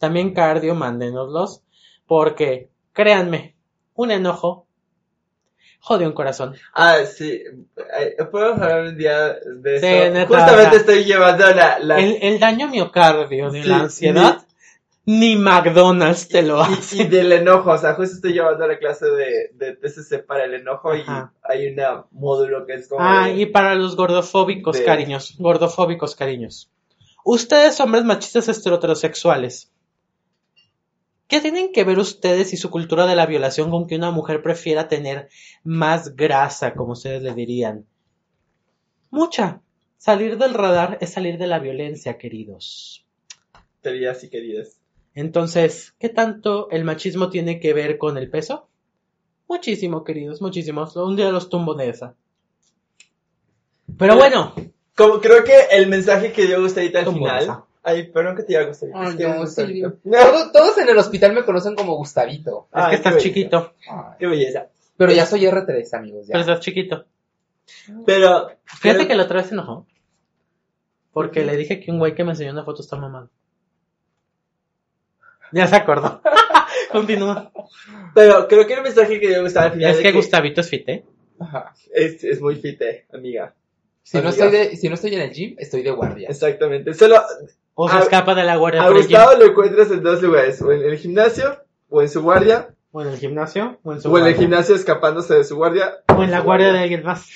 [0.00, 1.62] También cardio, mándenoslos,
[2.04, 3.54] porque, créanme,
[3.94, 4.66] un enojo
[5.78, 6.56] jode un corazón.
[6.74, 7.42] Ah, sí.
[8.32, 10.12] Podemos hablar un día de Sí, eso.
[10.14, 11.78] neta, Justamente o sea, estoy llevando la...
[11.78, 14.42] la- El, el daño miocardio de Sí, la ansiedad,
[15.04, 17.02] ni McDonald's te lo y, hace.
[17.02, 20.54] y del enojo, o sea, justo estoy llevando la clase de, de TCC para el
[20.54, 21.32] enojo Ajá.
[21.48, 21.76] y hay un
[22.12, 23.00] módulo que es como...
[23.04, 26.70] Ah, de- y para los gordofóbicos de- cariños, gordofóbicos cariños.
[27.24, 29.72] Ustedes, hombres machistas heterosexuales,
[31.28, 34.42] ¿qué tienen que ver ustedes y su cultura de la violación con que una mujer
[34.42, 35.28] prefiera tener
[35.64, 37.86] más grasa, como ustedes le dirían?
[39.10, 39.60] Mucha.
[39.98, 43.04] Salir del radar es salir de la violencia, queridos.
[43.82, 44.78] Queridas y queridas.
[45.14, 48.68] Entonces, ¿qué tanto el machismo tiene que ver con el peso?
[49.48, 50.88] Muchísimo, queridos, muchísimo.
[50.94, 52.14] Un día los tumbo de esa.
[53.98, 54.54] Pero bueno,
[54.96, 57.42] Como creo que el mensaje que dio Gustavita al Tumbo final...
[57.42, 57.64] esa.
[57.84, 58.98] Ay, perdón que te diga Gustavita.
[59.00, 59.82] Ay, es que no, sí.
[60.10, 62.68] Todos, todos en el hospital me conocen como Gustavito.
[62.70, 63.74] es Ay, que estás chiquito.
[63.90, 64.16] Ay.
[64.18, 64.68] Qué belleza.
[64.96, 66.28] Pero ya soy R3, amigos.
[66.28, 66.32] Ya.
[66.32, 67.04] Pero estás chiquito.
[68.06, 68.50] Pero...
[68.64, 69.86] Fíjate que la otra vez se enojó.
[71.12, 73.28] Porque le dije que un güey que me enseñó una foto está mamado.
[75.52, 76.20] Ya se acordó.
[76.92, 77.52] Continúa.
[78.14, 80.68] Pero creo que el mensaje que dio Gustavo al final Es de que Gustavito es
[80.68, 81.04] fit, ¿eh?
[81.40, 81.74] Ajá.
[81.94, 83.54] es, es muy fite, amiga.
[84.02, 84.44] Si no, Amiga.
[84.46, 86.28] estoy de, si no estoy en el gym, estoy de guardia.
[86.28, 86.92] Exactamente.
[86.94, 87.22] Solo
[87.74, 88.90] O se A- escapa de la guardia a.
[88.90, 91.56] Gustavo lo encuentras en dos lugares, o en el gimnasio,
[91.88, 94.74] o en su guardia, O en el gimnasio, o en su o en el gimnasio
[94.74, 95.94] escapándose de su guardia.
[96.14, 97.26] O en la guardia de alguien más.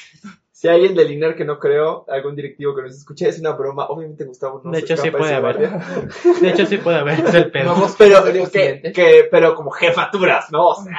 [0.58, 3.50] Si hay alguien del INER que no creo, algún directivo que nos escuche, es una
[3.52, 3.88] broma.
[3.88, 5.58] Obviamente Gustavo no De hecho, sí puede haber.
[6.40, 7.74] De hecho, sí puede haber, es el pedo.
[7.74, 10.68] Nuevos Pero, que, que, pero como jefaturas, ¿no?
[10.68, 10.98] O sea,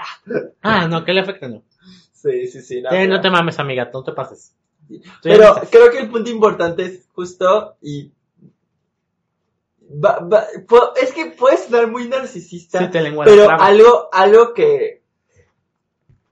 [0.61, 1.63] Ah, no, que le afecta, no.
[2.13, 2.83] sí, sí, sí.
[2.83, 4.53] no, Eh, no te mames, amiga, no te pases.
[4.87, 8.11] Tú Pero creo que el punto importante es justo y...
[9.89, 14.09] va- va- po- es que puedes sonar muy narcisista, Sí te lengua la pero algo,
[14.11, 14.96] algo que...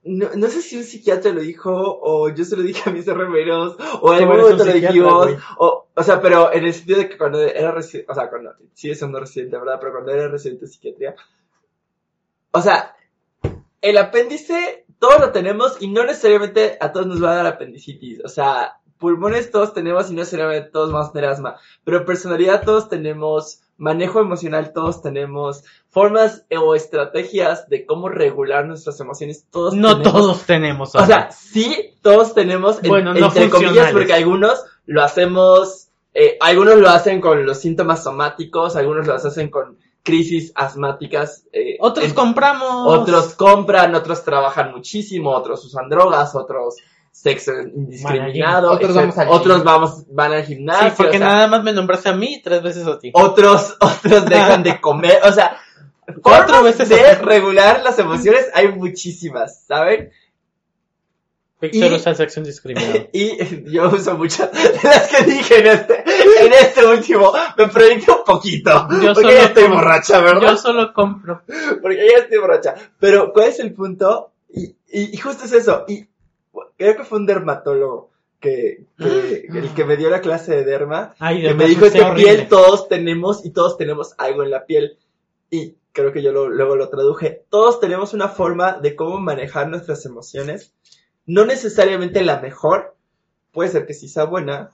[0.06, 3.06] No, no sé si un psiquiatra lo dijo, o yo se lo dije a mis
[3.06, 5.28] remeros, o en algún momento lo dijimos,
[5.58, 8.52] o, o sea, pero en el sentido de que cuando era residente, o sea, cuando
[8.72, 9.78] sigue siendo residente, ¿verdad?
[9.80, 11.16] Pero cuando era residente de psiquiatría,
[12.52, 12.96] o sea,
[13.82, 18.24] el apéndice, todos lo tenemos y no necesariamente a todos nos va a dar apendicitis.
[18.24, 21.56] O sea, pulmones todos tenemos y no necesariamente todos vamos a tener asma.
[21.84, 28.98] Pero personalidad todos tenemos, manejo emocional todos tenemos, formas o estrategias de cómo regular nuestras
[29.00, 30.12] emociones todos No tenemos.
[30.12, 30.94] todos tenemos.
[30.94, 36.38] O sea, sí, todos tenemos, en- Bueno, no entre comillas, porque algunos lo hacemos, eh,
[36.40, 41.44] algunos lo hacen con los síntomas somáticos, algunos lo hacen con crisis asmáticas.
[41.52, 42.86] eh, otros en- compramos.
[42.96, 46.76] otros compran, otros trabajan muchísimo, otros usan drogas, otros
[47.22, 51.46] sexo indiscriminado, Otros vamos al otros vamos, van al gimnasio, Sí, porque o sea, nada
[51.48, 53.10] más me nombraste a mí tres veces a ti.
[53.14, 55.58] otros, otros dejan de comer, o sea,
[56.22, 60.12] Cuatro veces de regular las emociones hay muchísimas, ¿saben?
[61.60, 63.08] Víctor y- usa el sexo indiscriminado.
[63.12, 66.04] Y yo uso muchas de las que dije en este,
[66.44, 68.70] en este último, me proyecté un poquito,
[69.02, 70.50] Yo porque solo ya estoy borracha, ¿verdad?
[70.50, 71.42] Yo solo compro.
[71.82, 72.74] Porque ya estoy borracha.
[73.00, 74.30] Pero, ¿cuál es el punto?
[74.50, 75.86] Y, y, y justo es eso.
[75.88, 76.06] Y
[76.76, 81.14] creo que fue un dermatólogo que, que, el que me dio la clase de derma,
[81.18, 82.22] Ay, que me dijo es que horrible.
[82.34, 84.98] piel todos tenemos y todos tenemos algo en la piel.
[85.50, 87.44] Y creo que yo lo- luego lo traduje.
[87.50, 90.72] Todos tenemos una forma de cómo manejar nuestras emociones.
[91.24, 92.94] No necesariamente la mejor.
[93.52, 94.70] Puede ser que sí sea buena.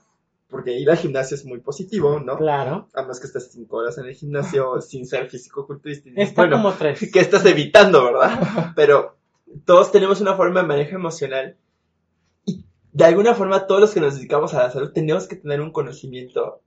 [0.49, 2.37] Porque ir al gimnasio es muy positivo, ¿no?
[2.37, 2.87] Claro.
[2.93, 6.09] A menos que estés cinco horas en el gimnasio sin ser físico-culturista.
[6.15, 7.09] Está bueno, como tres.
[7.11, 8.71] que estás evitando, ¿verdad?
[8.75, 9.15] Pero
[9.65, 11.55] todos tenemos una forma de manejo emocional
[12.93, 15.71] de alguna forma todos los que nos dedicamos a la salud tenemos que tener un
[15.71, 16.61] conocimiento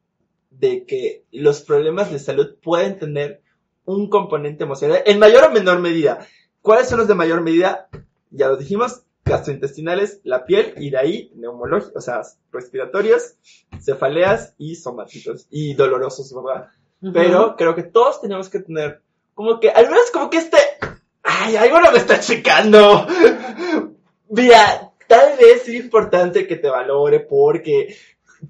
[0.50, 3.42] de que los problemas de salud pueden tener
[3.84, 6.26] un componente emocional, en mayor o menor medida.
[6.60, 7.88] ¿Cuáles son los de mayor medida?
[8.30, 13.36] Ya lo dijimos, gastrointestinales, la piel, y de ahí neumológicos, o sea, respiratorios,
[13.80, 16.68] cefaleas y somáticos, y dolorosos, ¿verdad?
[17.12, 19.02] Pero creo que todos tenemos que tener,
[19.34, 20.58] como que, al menos como que este,
[21.22, 23.06] ay, algo no me está checando.
[24.28, 27.96] Mira, tal vez es importante que te valore porque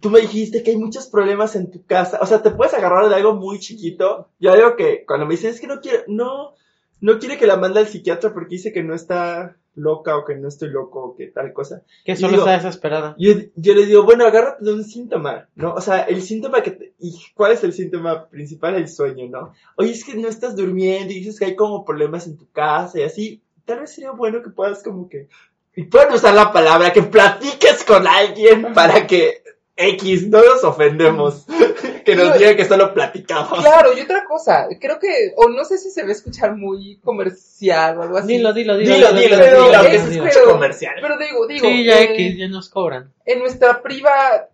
[0.01, 2.19] tú me dijiste que hay muchos problemas en tu casa.
[2.21, 4.29] O sea, te puedes agarrar de algo muy chiquito.
[4.39, 6.55] Yo digo que cuando me dicen es que no quiere, no,
[7.01, 10.35] no quiere que la mande al psiquiatra porque dice que no está loca o que
[10.35, 11.83] no estoy loco o que tal cosa.
[12.05, 13.15] Que solo digo, está desesperada.
[13.19, 15.75] Yo, yo le digo, bueno, agárrate de un síntoma, ¿no?
[15.75, 18.75] O sea, el síntoma que te- ¿Y cuál es el síntoma principal?
[18.77, 19.53] El sueño, ¿no?
[19.77, 22.99] Oye, es que no estás durmiendo y dices que hay como problemas en tu casa
[22.99, 23.43] y así.
[23.67, 25.29] Tal vez sería bueno que puedas como que...
[25.77, 29.43] Y pueden usar la palabra, que platiques con alguien para que
[29.77, 31.45] X, no nos ofendemos.
[32.05, 33.61] que nos digan que solo platicamos.
[33.61, 36.99] Claro, y otra cosa, creo que, o no sé si se va a escuchar muy
[37.05, 38.29] comercial o algo así.
[38.29, 38.95] Dilo, dilo, dilo.
[38.95, 40.25] Dilo, dilo, dilo, que es- se dilo.
[40.25, 40.95] escucha pero- comercial.
[41.01, 43.13] Pero digo, digo, Sí, ya eh, X, ya nos cobran.
[43.27, 44.49] en nuestra priva,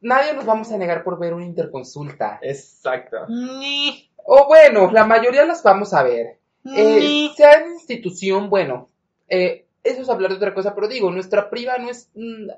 [0.00, 2.38] nadie nos vamos a negar por ver una interconsulta.
[2.42, 3.16] Exacto.
[3.28, 6.38] Ni, O bueno, la mayoría las vamos a ver.
[6.64, 7.32] Eh, ni.
[7.36, 8.90] sea en institución, bueno,
[9.28, 12.48] eh, eso es hablar de otra cosa, pero digo, nuestra priva no es, mm,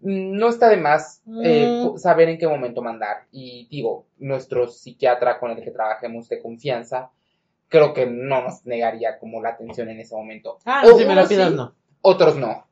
[0.00, 1.96] no está de más eh, Mm.
[1.98, 3.24] saber en qué momento mandar.
[3.32, 7.10] Y digo, nuestro psiquiatra con el que trabajemos de confianza,
[7.68, 10.58] creo que no nos negaría como la atención en ese momento.
[10.64, 11.74] Ah, O no, si me la pidas, sí, no.
[12.02, 12.66] Otros no.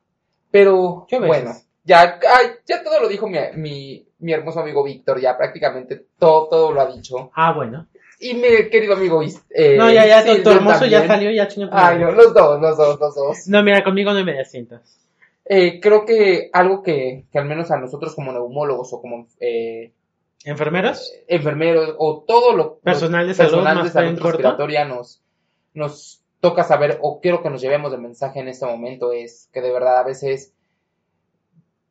[0.51, 1.53] Pero bueno,
[1.83, 6.49] ya, ay, ya todo lo dijo mi, mi, mi hermoso amigo Víctor, ya prácticamente todo,
[6.49, 7.31] todo lo ha dicho.
[7.35, 7.89] Ah, bueno.
[8.21, 11.77] Y mi querido amigo eh, No, ya, ya, Silvio hermoso ya salió, ya chingó tu
[11.77, 13.49] Ay, no, los dos, los dos, los dos.
[13.49, 14.99] No, mira, conmigo no hay medias cintas.
[15.45, 19.93] Eh, creo que algo que, que al menos a nosotros como neumólogos o como eh,
[20.45, 21.13] ¿Enfermeros?
[21.27, 25.23] enfermeros o todo lo Personal de salud, personal de salud respiratoria nos,
[25.75, 29.61] nos toca saber o quiero que nos llevemos de mensaje en este momento es que
[29.61, 30.53] de verdad a veces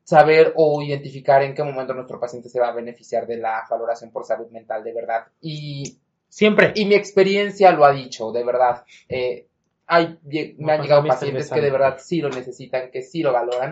[0.03, 4.11] saber o identificar en qué momento nuestro paciente se va a beneficiar de la valoración
[4.11, 5.97] por salud mental de verdad y
[6.33, 6.71] Siempre.
[6.73, 8.83] y mi experiencia lo ha dicho, de verdad.
[9.07, 9.45] Eh,
[9.85, 10.17] hay,
[10.57, 13.21] No me han pasa llegado pacientes de que de verdad sí lo necesitan, que sí
[13.21, 13.71] lo valoran,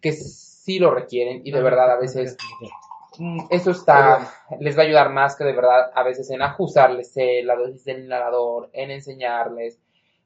[0.00, 2.36] que sí lo requieren y de verdad a veces
[3.16, 7.12] mm, eso está, les va a ayudar más que de verdad a veces en ajustarles
[7.44, 9.78] la dosis del inhalador, en enseñarles,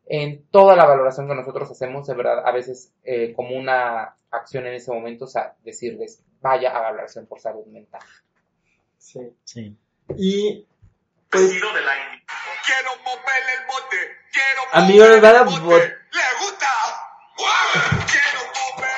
[0.07, 4.67] en toda la valoración que nosotros hacemos, de verdad a veces eh, como una acción
[4.67, 8.01] en ese momento, o sea, decirles, vaya a valoración por salud mental.
[8.97, 9.21] Sí.
[9.45, 9.77] Sí.
[10.17, 10.67] Y
[11.35, 12.23] pues, de la India.
[12.67, 13.97] Quiero moverle el bote.
[14.33, 15.81] Quiero Amigo, moverle me van a bot-
[16.13, 16.67] Le gusta.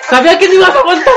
[0.09, 1.14] Sabía que no ibas a aguantar.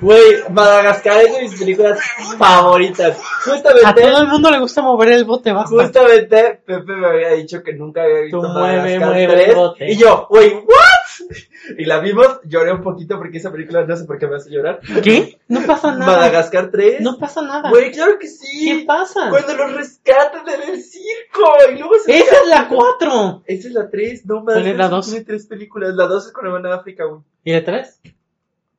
[0.00, 1.98] Güey, Madagascar es de mis películas
[2.38, 3.18] favoritas.
[3.18, 5.68] A Justamente, todo el mundo le gusta mover el bote, basta.
[5.74, 9.48] justamente, Pepe me había dicho que nunca había visto Tú mueve, Madagascar mueve 3.
[9.48, 9.90] el bote.
[9.92, 10.83] Y yo, güey, ¿what?
[11.78, 14.50] Y la vimos, lloré un poquito porque esa película no sé por qué me hace
[14.50, 14.80] llorar.
[15.02, 15.38] ¿Qué?
[15.48, 16.12] No pasa nada.
[16.12, 17.00] Madagascar 3.
[17.00, 17.70] No pasa nada.
[17.70, 18.64] Güey, claro que sí.
[18.64, 19.30] ¿Qué pasa?
[19.30, 22.76] Cuando los rescatan del circo y luego se Esa es la escapan.
[22.98, 23.42] 4.
[23.46, 25.06] Esa es la 3, no ¿Cuál es la dos?
[25.06, 25.94] Tiene tres películas.
[25.94, 27.20] La 2 es cuando van a África, güey.
[27.44, 28.00] ¿Y la 3?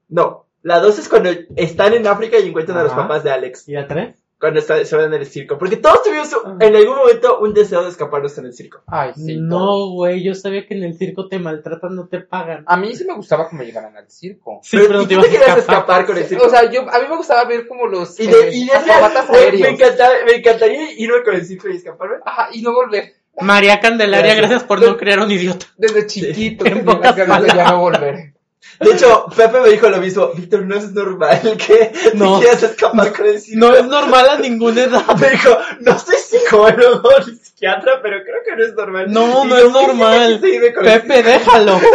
[0.09, 3.03] No, la 2 es cuando están en África y encuentran a los Ajá.
[3.03, 3.67] papás de Alex.
[3.67, 4.15] ¿Y la 3?
[4.39, 5.57] Cuando está, se van en el circo.
[5.57, 6.29] Porque todos tuvimos
[6.59, 8.83] en algún momento un deseo de escaparnos en el circo.
[8.85, 9.37] Ay, sí.
[9.39, 12.63] No, güey, yo sabía que en el circo te maltratan, no te pagan.
[12.67, 14.59] A mí sí me gustaba que me llevaran al circo.
[14.61, 15.77] Sí, pero, pero ¿y te tú ibas te a querías escapar.
[15.79, 16.45] escapar con el circo?
[16.45, 18.73] O sea, yo, a mí me gustaba ver como los y de, eh, y de
[18.73, 22.15] acrobatas güey, me, encantaba, me encantaría irme con el circo y escaparme.
[22.25, 23.13] Ajá, y no volver.
[23.41, 24.49] María Candelaria, Gracias.
[24.49, 25.65] gracias por no crear un idiota.
[25.77, 26.65] Desde chiquito.
[26.65, 27.71] En tenía las pocas ganas de ya palabras.
[27.71, 28.34] no volver.
[28.79, 30.27] De hecho, Pepe me dijo lo mismo.
[30.35, 32.39] Víctor, no es normal que No.
[32.39, 33.59] te quieras escapar con el circo.
[33.65, 35.15] No es normal a ninguna edad.
[35.17, 39.05] Me dijo, no soy psicólogo ni psiquiatra, pero creo que no es normal.
[39.11, 40.39] No, Y no es ¿qué normal.
[40.41, 41.79] Pepe, déjalo.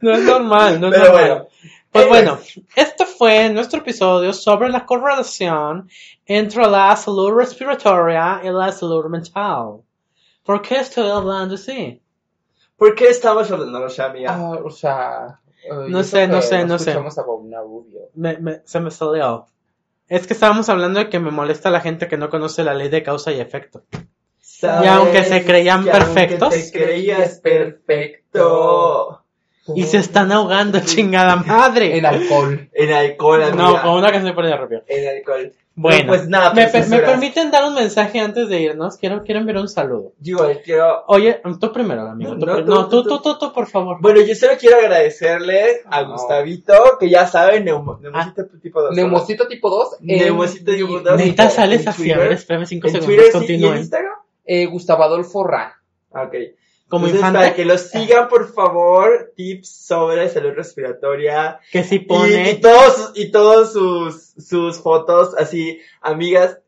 [0.00, 1.28] No es normal, no es Pero normal.
[1.28, 1.48] bueno.
[1.90, 2.38] Pues bueno,
[2.74, 5.88] este fue nuestro episodio sobre la correlación
[6.26, 9.76] entre la salud respiratoria y la salud mental.
[10.42, 12.00] ¿Por qué estoy hablando así?
[12.76, 14.24] ¿Por qué estamos ordenando, Shami?
[14.26, 15.40] Ah, o sea.
[15.64, 16.90] eh, No sé, no que sé, no sé.
[16.92, 16.94] a
[17.62, 18.00] Rubio.
[18.14, 19.46] Me- me- se me salió.
[20.08, 22.88] Es que esamos hablando de que me molesta la gente que no conoce la ley
[22.88, 23.82] de causa y efecto.
[24.38, 26.50] ¿Sabes Y aunque se creían que perfectos.
[26.50, 29.20] te creías perfecto.
[29.74, 31.96] Y se están ahogando, chingada madre.
[31.96, 32.68] En alcohol.
[32.72, 33.62] En alcohol, amiga.
[33.64, 34.82] No, con una canción por rápido.
[34.86, 35.52] En alcohol.
[35.76, 38.96] Bueno, pues nada, ¿me, per- me permiten dar un mensaje antes de irnos?
[38.96, 40.12] Quiero, quiero enviar un saludo.
[40.20, 42.34] Yo quiero Oye, tú primero, amigo.
[42.34, 43.96] No, tú, no, tú, no, tú, tú, tú, tú, tú, por favor.
[44.00, 46.12] Bueno, yo solo quiero agradecerle a No.
[46.12, 48.94] Gustavito, que ya saben, neumo, neumocito tipo 2.
[48.94, 49.96] Neumocito tipo 2.
[50.00, 51.16] Neumocito tipo 2.
[51.16, 52.02] Neta, sales en así.
[52.02, 52.18] A Twitter.
[52.28, 53.04] ver, espérame En segundos.
[53.44, 53.76] Twitter.
[53.76, 54.12] Instagram.
[54.44, 55.80] Eh, Gustavo Adolfo Ra.
[56.12, 56.34] Ah, Ok.
[56.88, 61.58] Como Entonces, infante, para que los sigan, por favor, tips sobre salud respiratoria.
[61.72, 62.54] que sí Y, y pone.
[62.56, 66.58] todos, y todos sus, sus fotos, así, amigas.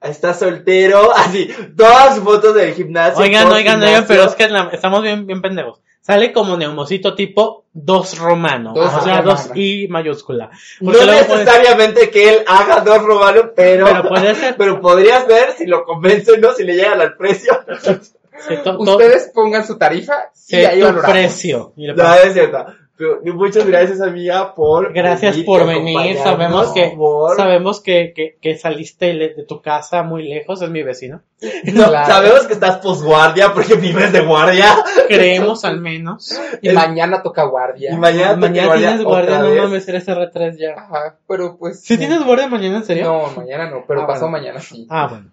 [0.00, 3.22] Está soltero, así, todas sus fotos del gimnasio.
[3.22, 4.04] Oigan, oigan, oigan, gimnasio.
[4.08, 5.80] pero es que la- estamos bien, bien pendejos.
[6.02, 8.72] Sale como neumocito tipo 2 romano.
[8.74, 9.40] Dos o sea, romano.
[9.48, 10.50] 2 I mayúscula.
[10.80, 14.54] No Porque necesariamente que él haga dos romanos, pero, Pero puede ser.
[14.58, 16.52] pero podrías ver si lo convencen, ¿no?
[16.52, 17.58] Si le llegan al precio.
[18.48, 21.10] Sí, to- to- Ustedes pongan su tarifa y ahí tu valoramos.
[21.12, 21.72] precio.
[21.76, 22.66] Y le No, pongo- es cierto.
[23.24, 26.16] Muchas gracias, amiga, por Gracias venir por venir.
[26.16, 30.82] Sabemos que, por- sabemos que, que, que saliste de tu casa muy lejos, es mi
[30.82, 31.20] vecino.
[31.74, 32.06] No, Claro.
[32.06, 34.74] Sabemos que estás posguardia porque vives de guardia.
[35.08, 36.40] Creemos al menos.
[36.62, 37.92] Y El- mañana toca guardia.
[37.92, 40.72] Y mañana, toca mañana tienes guardia, no mames, eres R3 ya.
[40.78, 41.82] Ajá, pero pues.
[41.82, 43.04] ¿Sí tienes guardia mañana, en serio?
[43.04, 44.42] No, mañana no, pero Ah, pasado bueno.
[44.46, 44.86] mañana sí.
[44.88, 45.32] Ah, bueno.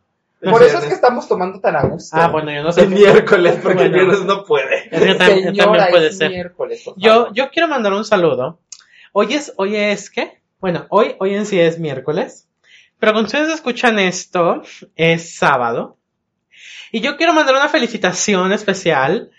[0.51, 2.15] Por eso es que estamos tomando tan a gusto.
[2.19, 2.81] Ah, bueno, yo no sé.
[2.81, 4.05] El miércoles, porque el Bueno.
[4.07, 4.89] viernes no puede.
[4.91, 6.29] Es que tam- Señora, también puede es ser.
[6.31, 8.59] miércoles, Yo, yo quiero mandar un saludo.
[9.13, 10.39] Hoy es, hoy es qué?
[10.59, 12.47] Bueno, hoy, hoy en sí es miércoles.
[12.99, 14.61] Pero cuando ustedes escuchan esto,
[14.95, 15.97] es sábado.
[16.91, 19.31] Y yo quiero mandar una felicitación especial.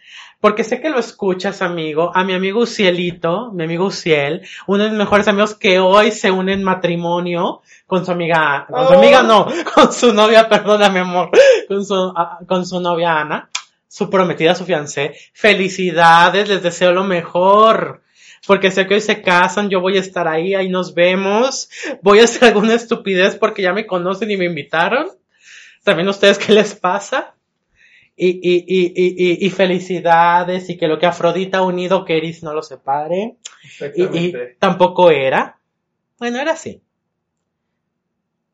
[0.44, 4.90] Porque sé que lo escuchas, amigo, a mi amigo Ucielito, mi amigo Uciel, uno de
[4.90, 8.98] mis mejores amigos que hoy se une en matrimonio con su amiga, con su Oh.
[8.98, 11.30] amiga no, con su novia, perdóname amor,
[11.66, 13.48] con su, ah, con su novia Ana,
[13.88, 15.14] su prometida, su fiancé.
[15.32, 18.02] Felicidades, les deseo lo mejor.
[18.46, 21.70] Porque sé que hoy se casan, yo voy a estar ahí, ahí nos vemos.
[22.02, 25.08] Voy a hacer alguna estupidez porque ya me conocen y me invitaron.
[25.84, 27.33] También ustedes, ¿qué les pasa?
[28.16, 32.54] Y, y, y, y, felicidades y que lo que Afrodita ha unido, que Eris no
[32.54, 33.38] lo separe.
[33.96, 35.58] Y, tampoco era.
[36.18, 36.80] Bueno, era así.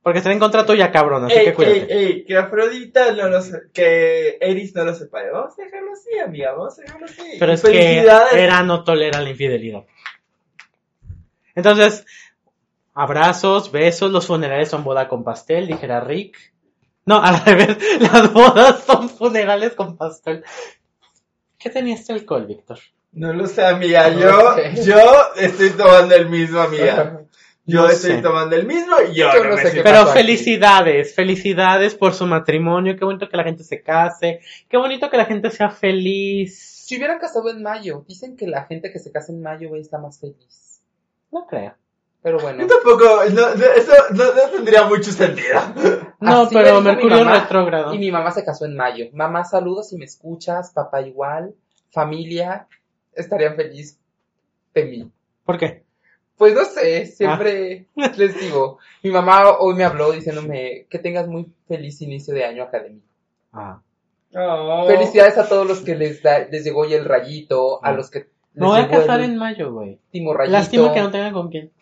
[0.02, 1.92] Porque está en contra tuya, cabrón, así Ey, que cuídate.
[1.92, 3.40] ey, ey, que Afrodita no lo
[3.74, 5.30] que Eris no lo separe.
[5.30, 7.36] Vamos a dejarlo así, amiga, vamos a dejarlo así.
[7.38, 7.98] Pero es que.
[7.98, 9.84] Era no tolera la infidelidad.
[11.54, 12.06] Entonces,
[12.94, 16.49] abrazos, besos, los funerales son boda con pastel, dijera Rick.
[17.10, 20.44] No, al revés, las bodas son funerales con pastel.
[21.58, 22.78] ¿Qué tenía este alcohol, Víctor?
[23.12, 24.08] No lo sé, amiga.
[24.10, 24.84] No yo, sé.
[24.84, 25.00] yo
[25.36, 27.22] estoy tomando el mismo, amiga.
[27.66, 28.22] Yo No estoy sé.
[28.22, 30.12] tomando el mismo y yo, Yo no sé qué Pero aquí?
[30.12, 35.16] felicidades, felicidades por su matrimonio, qué bonito que la gente se case, qué bonito que
[35.16, 36.58] la gente sea feliz.
[36.86, 39.82] Si hubieran casado en mayo, dicen que la gente que se casa en mayo güey,
[39.82, 40.80] está más feliz.
[41.32, 41.74] No creo.
[42.22, 42.60] Pero bueno.
[42.60, 45.58] Yo tampoco, no, no, eso no, no tendría mucho sentido.
[46.20, 47.94] No, Así pero Mercurio mamá, retrógrado.
[47.94, 49.06] Y mi mamá se casó en mayo.
[49.14, 50.70] Mamá, saludos si me escuchas.
[50.72, 51.54] Papá igual.
[51.90, 52.66] Familia,
[53.14, 53.98] estarían feliz
[54.74, 55.10] de mí.
[55.44, 55.82] ¿Por qué?
[56.36, 57.86] Pues no sé, siempre
[58.16, 58.78] les digo.
[59.02, 63.06] Mi mamá hoy me habló diciéndome que tengas muy feliz inicio de año académico.
[63.52, 63.80] Ah.
[64.34, 64.84] Oh.
[64.86, 67.96] Felicidades a todos los que les, da- les llegó ya el rayito, a Mm.
[67.96, 69.98] los que les Me voy a casar el en mayo, güey.
[70.48, 71.72] Lástima que no tengan con quién.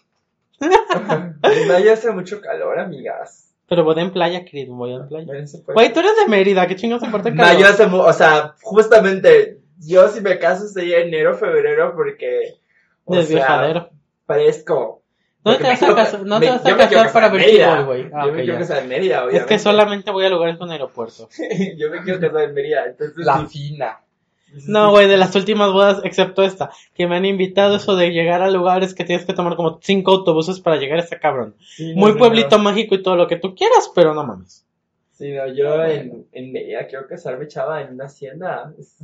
[0.60, 3.54] En mayo hace mucho calor, amigas.
[3.68, 5.32] Pero voy en playa, querido, voy en playa.
[5.74, 7.52] Güey, tú eres de Mérida, ¿qué chingados importa el calor?
[7.54, 12.56] Mayo hace, o sea, justamente, yo si me caso sería enero, febrero, porque,
[13.04, 13.80] o Desviajadero.
[13.80, 13.90] sea,
[14.26, 15.02] parezco.
[15.44, 16.22] ¿Dónde porque te vas a casar?
[16.26, 18.10] ¿No te vas a casar para ver fútbol, güey?
[18.12, 19.46] Ah, Yo me quiero casar en Mérida, Es obviamente.
[19.54, 21.28] que solamente voy a lugares con aeropuerto.
[21.76, 23.24] yo me quiero casar en Mérida, entonces...
[23.24, 23.68] La sí.
[23.68, 24.00] fina.
[24.66, 28.42] No, güey, de las últimas bodas, excepto esta, que me han invitado eso de llegar
[28.42, 31.54] a lugares que tienes que tomar como cinco autobuses para llegar a este cabrón.
[31.76, 32.64] Sí, Muy no, pueblito no.
[32.64, 34.64] mágico y todo lo que tú quieras, pero no mames.
[35.12, 38.72] Sí, no, yo en, en Mérida quiero casarme, chava, en una hacienda.
[38.78, 38.96] Es,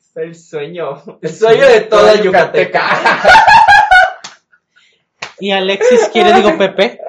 [0.00, 1.02] es el sueño.
[1.22, 2.82] El sueño de toda Yucateca.
[5.40, 7.00] Y Alexis quiere, digo, Pepe.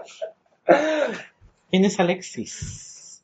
[1.70, 3.24] ¿Quién es Alexis?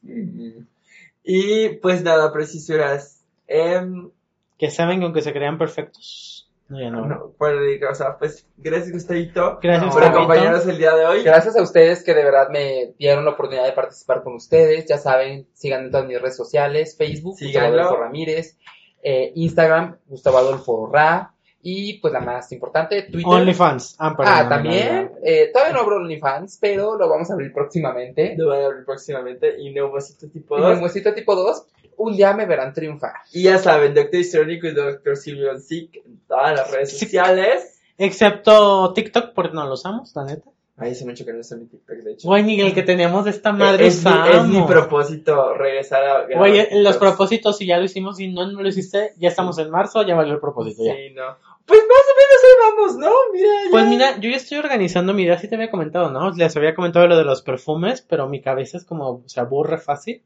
[1.23, 3.23] Y pues nada, precisuras.
[3.47, 4.09] Em,
[4.57, 6.49] Que saben que aunque se crean perfectos.
[6.67, 7.05] No, ya no.
[7.05, 10.17] no, o sea, pues gracias Gustavito Gracias, por Gustavito.
[10.17, 11.23] acompañarnos el día de hoy.
[11.23, 14.85] Gracias a ustedes que de verdad me dieron la oportunidad de participar con ustedes.
[14.87, 17.81] Ya saben, sigan en todas mis redes sociales, Facebook, Gustavo Síganlo.
[17.81, 18.57] Adolfo Ramírez,
[19.03, 21.35] eh, Instagram, Gustavo Adolfo Ra,
[21.67, 23.25] y pues la más importante, Twitter.
[23.25, 23.95] OnlyFans.
[23.97, 28.35] Ah, perdón, ah, también, eh, todavía no abro OnlyFans, pero lo vamos a abrir próximamente.
[28.37, 29.59] Lo voy a abrir próximamente.
[29.59, 30.69] Y Neumocito tipo Y 2.
[30.73, 31.65] Neumocito tipo 2,
[31.97, 33.13] un día me verán triunfar.
[33.31, 37.05] Y ya saben, Doctor Histriónico y Doctor Silvio Sick en todas las redes Sí.
[37.05, 37.79] sociales.
[37.97, 40.49] Excepto TikTok, porque no lo usamos, la neta.
[40.77, 42.27] Ahí se me que no está mi TikTok, de hecho.
[42.27, 46.27] Güey, ni el que teníamos de esta madre es, mi, es mi propósito regresar a
[46.37, 49.57] Güey, en los propósitos, si ya lo hicimos y no, no lo hiciste, ya estamos
[49.57, 50.93] en marzo, ya valió el propósito ya.
[50.93, 51.37] Sí, no.
[51.65, 53.11] Pues más o menos ahí vamos, ¿no?
[53.31, 53.71] Mira, ya.
[53.71, 56.29] Pues mira, yo ya estoy organizando mi idea, sí te había comentado, ¿no?
[56.31, 60.23] Les había comentado lo de los perfumes, pero mi cabeza es como, se aburre fácil.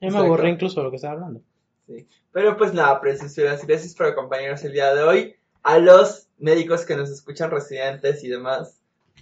[0.00, 0.26] Ya me Exacto.
[0.26, 1.40] aburre incluso de lo que estaba hablando.
[2.32, 5.34] Pero pues nada, preciosuras, gracias por acompañarnos el día de hoy.
[5.62, 8.78] A los médicos que nos escuchan, residentes y demás,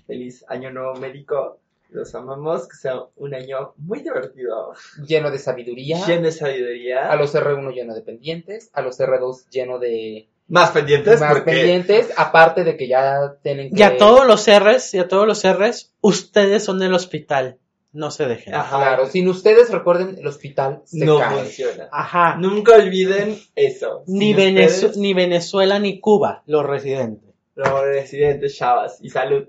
[0.07, 1.59] feliz año nuevo médico.
[1.91, 4.75] Los amamos, que sea un año muy divertido,
[5.07, 6.05] Lleno de sabiduría.
[6.05, 7.11] lleno de sabiduría.
[7.11, 8.71] A los R1 lleno de pendientes.
[8.73, 12.13] A los R2 lleno de Más pendientes, más porque pendientes.
[12.17, 13.79] Aparte de que ya tienen que...
[13.79, 17.59] Y a todos los R's, y a todos los R's, ustedes son el hospital.
[17.97, 18.55] No se dejen.
[18.55, 18.77] Ajá.
[18.77, 21.39] Claro, sin ustedes recuerden, el hospital se no cae.
[21.39, 21.89] funciona.
[21.91, 22.37] Ajá.
[22.37, 24.03] Nunca olviden eso.
[24.07, 27.31] Ni, Sin Venezu- ustedes, ni Venezuela ni Cuba, los residentes.
[27.55, 28.99] Los residentes, chavas.
[29.01, 29.45] Y salud.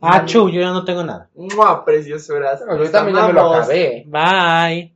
[0.00, 1.28] Ah, chu, yo ya no tengo nada.
[1.34, 2.60] Mua, preciosuras.
[2.60, 4.04] Yo también ya me lo acabé.
[4.06, 4.94] Bye.